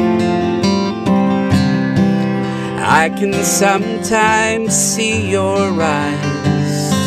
I 2.96 3.10
can 3.10 3.34
sometimes 3.44 4.72
see 4.72 5.32
your 5.32 5.82
eyes 5.82 7.02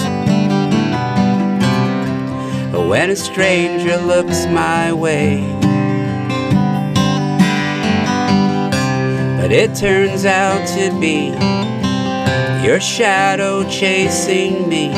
when 2.89 3.11
a 3.11 3.15
stranger 3.15 3.97
looks 3.99 4.47
my 4.47 4.93
way. 4.93 5.47
But 9.41 9.53
it 9.53 9.77
turns 9.77 10.25
out 10.25 10.67
to 10.77 10.91
be 10.99 11.29
your 12.67 12.81
shadow 12.81 13.63
chasing 13.71 14.69
me. 14.69 14.89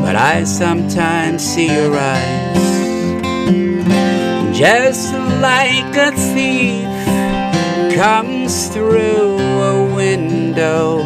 But 0.00 0.14
I 0.14 0.44
sometimes 0.44 1.42
see 1.42 1.74
your 1.74 1.96
eyes 1.96 2.54
just 4.56 5.12
like 5.42 5.96
a 5.96 6.12
thief 6.12 6.93
comes 7.94 8.68
through 8.70 9.38
a 9.38 9.94
window 9.94 10.98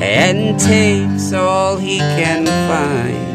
and 0.00 0.58
takes 0.60 1.32
all 1.32 1.76
he 1.76 1.98
can 1.98 2.46
find. 2.68 3.26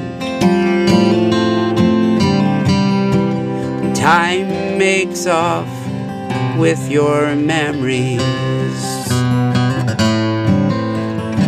Time 3.94 4.78
makes 4.78 5.28
off 5.28 5.68
with 6.58 6.90
your 6.90 7.36
memories, 7.36 8.22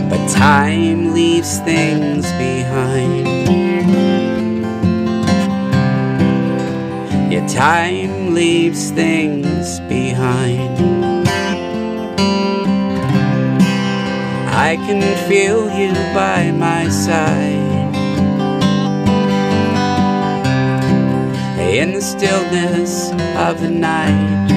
but 0.10 0.28
time 0.30 1.14
leaves 1.14 1.60
things 1.60 2.30
behind. 2.34 3.28
Yeah, 7.32 7.48
time 7.48 8.23
leaves 8.34 8.90
things 8.90 9.80
behind. 9.82 10.80
I 14.50 14.76
can 14.76 15.02
feel 15.30 15.70
you 15.78 15.94
by 16.16 16.52
my 16.52 16.90
side. 16.90 17.94
In 21.60 21.94
the 21.94 22.02
stillness 22.02 23.12
of 23.38 23.62
the 23.62 23.70
night, 23.70 24.48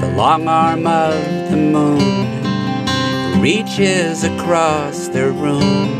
the 0.00 0.12
long 0.16 0.46
arm 0.46 0.86
of 0.86 1.50
the 1.50 1.56
moon 1.56 3.40
reaches 3.40 4.22
across 4.22 5.08
the 5.08 5.32
room 5.32 5.97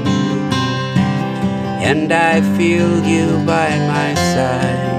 and 1.81 2.12
I 2.12 2.41
feel 2.57 3.05
you 3.05 3.26
by 3.47 3.70
my 3.95 4.14
side. 4.35 4.99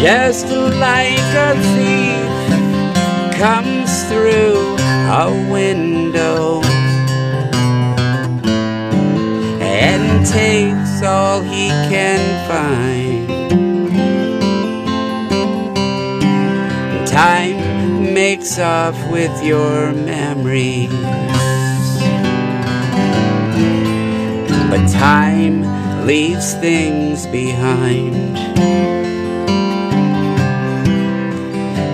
just 0.00 0.46
like 0.46 1.18
a 1.48 1.54
thief 1.74 2.36
comes 3.38 4.04
through 4.04 4.76
a 5.08 5.30
window 5.50 6.60
and 9.60 10.26
takes 10.26 11.02
all 11.02 11.40
he 11.42 11.68
can 11.90 12.20
find. 12.48 13.26
Time 17.06 18.12
makes 18.14 18.58
off 18.58 18.96
with 19.10 19.42
your 19.42 19.92
memories, 19.92 20.90
but 24.76 24.90
time 24.90 25.62
leaves 26.06 26.52
things 26.54 27.26
behind. 27.28 28.36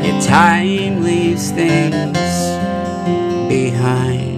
Yeah, 0.04 0.20
time 0.20 1.02
leaves 1.04 1.52
things 1.52 2.18
behind. 3.48 4.31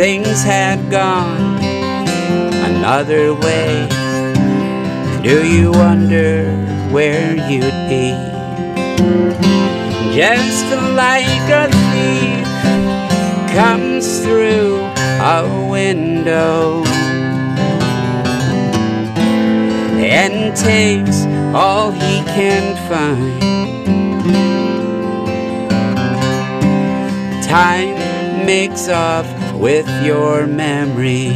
Things 0.00 0.42
had 0.42 0.80
gone 0.90 1.62
another 2.72 3.34
way, 3.34 3.86
do 5.22 5.46
you 5.46 5.70
wonder 5.72 6.50
where 6.90 7.36
you'd 7.50 7.80
be? 7.86 8.16
Just 10.16 10.64
like 10.96 11.44
a 11.52 11.68
thief 11.92 12.46
comes 13.54 14.24
through 14.24 14.78
a 15.20 15.68
window 15.70 16.82
and 20.00 20.56
takes 20.56 21.26
all 21.54 21.90
he 21.90 22.22
can 22.32 22.74
find. 22.88 23.40
Time 27.44 28.46
makes 28.46 28.88
off 28.88 29.39
with 29.60 29.86
your 30.02 30.46
memory, 30.46 31.28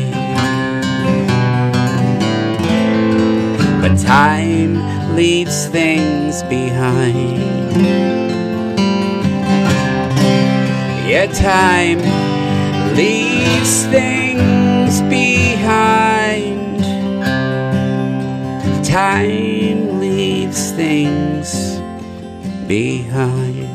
but 3.83 3.95
time 3.99 5.15
leaves 5.15 5.67
things 5.67 6.43
behind. 6.45 7.39
Yeah, 11.07 11.27
time 11.27 12.01
leaves 12.97 13.85
things 13.87 15.03
behind. 15.03 16.83
Time 18.85 20.01
leaves 20.01 20.71
things 20.73 21.79
behind. 22.67 23.75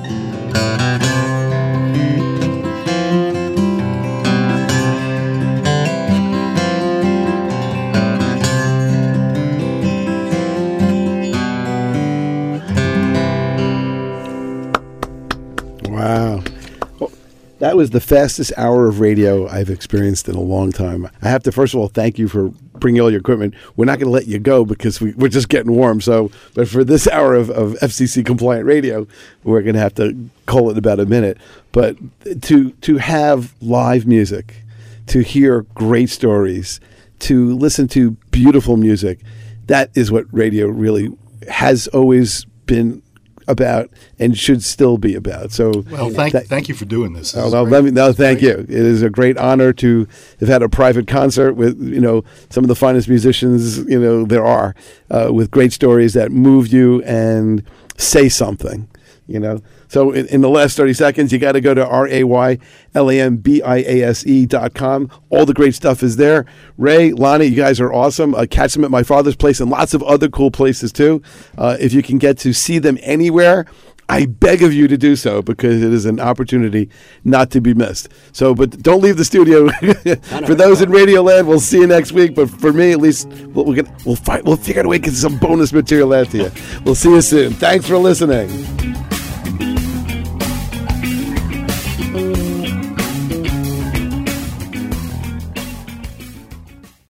Was 17.79 17.91
the 17.91 18.01
fastest 18.01 18.51
hour 18.57 18.89
of 18.89 18.99
radio 18.99 19.47
I've 19.47 19.69
experienced 19.69 20.27
in 20.27 20.35
a 20.35 20.41
long 20.41 20.73
time. 20.73 21.09
I 21.21 21.29
have 21.29 21.43
to, 21.43 21.51
first 21.53 21.73
of 21.73 21.79
all, 21.79 21.87
thank 21.87 22.19
you 22.19 22.27
for 22.27 22.49
bringing 22.73 23.01
all 23.01 23.09
your 23.09 23.21
equipment. 23.21 23.53
We're 23.77 23.85
not 23.85 23.99
going 23.99 24.07
to 24.07 24.11
let 24.11 24.27
you 24.27 24.37
go 24.37 24.65
because 24.65 24.99
we, 24.99 25.13
we're 25.13 25.29
just 25.29 25.47
getting 25.47 25.71
warm. 25.71 26.01
So, 26.01 26.29
but 26.55 26.67
for 26.67 26.83
this 26.83 27.07
hour 27.11 27.35
of, 27.35 27.49
of 27.49 27.75
FCC 27.75 28.25
compliant 28.25 28.65
radio, 28.65 29.07
we're 29.45 29.61
going 29.61 29.75
to 29.75 29.79
have 29.79 29.95
to 29.95 30.29
call 30.45 30.69
it 30.69 30.77
about 30.77 30.99
a 30.99 31.05
minute. 31.05 31.37
But 31.71 31.95
to 32.41 32.71
to 32.71 32.97
have 32.97 33.53
live 33.61 34.05
music, 34.05 34.61
to 35.07 35.21
hear 35.21 35.61
great 35.73 36.09
stories, 36.09 36.81
to 37.19 37.55
listen 37.55 37.87
to 37.89 38.11
beautiful 38.31 38.75
music, 38.75 39.19
that 39.67 39.89
is 39.95 40.11
what 40.11 40.25
radio 40.33 40.67
really 40.67 41.17
has 41.47 41.87
always 41.87 42.43
been 42.65 43.01
about 43.49 43.89
and 44.19 44.37
should 44.37 44.63
still 44.63 44.97
be 44.97 45.15
about. 45.15 45.51
So, 45.51 45.83
Well, 45.91 46.09
thank, 46.11 46.33
that- 46.33 46.45
thank 46.47 46.69
you 46.69 46.75
for 46.75 46.85
doing 46.85 47.13
this. 47.13 47.33
This 47.33 47.43
Oh, 47.43 47.49
no, 47.49 47.63
let 47.63 47.83
me, 47.83 47.91
no, 47.91 48.13
thank 48.13 48.41
you. 48.41 48.51
It 48.51 48.69
is 48.69 49.01
a 49.01 49.09
great 49.09 49.37
honor 49.37 49.73
to 49.73 50.07
have 50.39 50.47
had 50.47 50.61
a 50.61 50.69
private 50.69 51.07
concert 51.07 51.53
with 51.53 51.81
you 51.81 51.99
know 51.99 52.23
some 52.49 52.63
of 52.63 52.67
the 52.67 52.75
finest 52.75 53.09
musicians 53.09 53.79
you 53.79 53.99
know 53.99 54.23
there 54.25 54.45
are, 54.45 54.75
uh, 55.11 55.29
with 55.33 55.51
great 55.51 55.73
stories 55.73 56.13
that 56.13 56.31
move 56.31 56.67
you 56.71 57.01
and 57.03 57.63
say 57.97 58.29
something. 58.29 58.87
You 59.27 59.39
know, 59.39 59.61
so 59.89 60.11
in, 60.11 60.27
in 60.27 60.41
the 60.41 60.49
last 60.49 60.77
thirty 60.77 60.93
seconds, 60.93 61.33
you 61.33 61.39
got 61.39 61.53
to 61.53 61.61
go 61.61 61.73
to 61.73 61.85
r 61.85 62.07
a 62.07 62.23
y 62.23 62.57
l 62.93 63.11
a 63.11 63.19
m 63.19 63.37
b 63.37 63.61
i 63.61 63.77
a 63.77 64.03
s 64.03 64.25
e 64.25 64.45
dot 64.45 64.73
com. 64.73 65.09
All 65.29 65.45
the 65.45 65.53
great 65.53 65.75
stuff 65.75 66.01
is 66.01 66.15
there. 66.15 66.45
Ray, 66.77 67.11
Lonnie, 67.11 67.45
you 67.45 67.55
guys 67.57 67.81
are 67.81 67.91
awesome. 67.91 68.33
Uh, 68.33 68.45
catch 68.49 68.73
them 68.73 68.85
at 68.85 68.91
my 68.91 69.03
father's 69.03 69.35
place 69.35 69.59
and 69.59 69.69
lots 69.69 69.93
of 69.93 70.01
other 70.03 70.29
cool 70.29 70.51
places 70.51 70.93
too. 70.93 71.21
Uh, 71.57 71.75
if 71.79 71.91
you 71.91 72.01
can 72.01 72.17
get 72.17 72.37
to 72.39 72.53
see 72.53 72.79
them 72.79 72.97
anywhere. 73.01 73.65
I 74.11 74.25
beg 74.25 74.63
of 74.63 74.73
you 74.73 74.87
to 74.87 74.97
do 74.97 75.15
so 75.15 75.43
because 75.43 75.83
it 75.83 75.93
is 75.93 76.07
an 76.07 76.19
opportunity 76.19 76.89
not 77.23 77.51
to 77.51 77.61
be 77.61 77.75
missed. 77.75 78.09
So, 78.31 78.55
but 78.55 78.71
don't 78.81 79.03
leave 79.03 79.17
the 79.17 79.23
studio. 79.23 79.69
for 80.47 80.55
those 80.55 80.81
in 80.81 80.89
Radio 80.89 81.21
Land, 81.21 81.47
we'll 81.47 81.59
see 81.59 81.81
you 81.81 81.85
next 81.87 82.11
week. 82.11 82.33
But 82.33 82.49
for 82.49 82.73
me, 82.73 82.91
at 82.91 82.99
least, 82.99 83.27
we'll, 83.27 83.71
gonna, 83.71 83.95
we'll 84.07 84.15
fight. 84.15 84.45
We'll 84.45 84.57
figure 84.57 84.79
out 84.79 84.87
a 84.87 84.89
way 84.89 84.97
to 84.97 85.05
get 85.05 85.13
some 85.13 85.37
bonus 85.37 85.71
material 85.71 86.11
out 86.13 86.31
to 86.31 86.37
you. 86.37 86.51
We'll 86.83 86.95
see 86.95 87.11
you 87.11 87.21
soon. 87.21 87.53
Thanks 87.53 87.87
for 87.87 87.97
listening. 87.97 88.49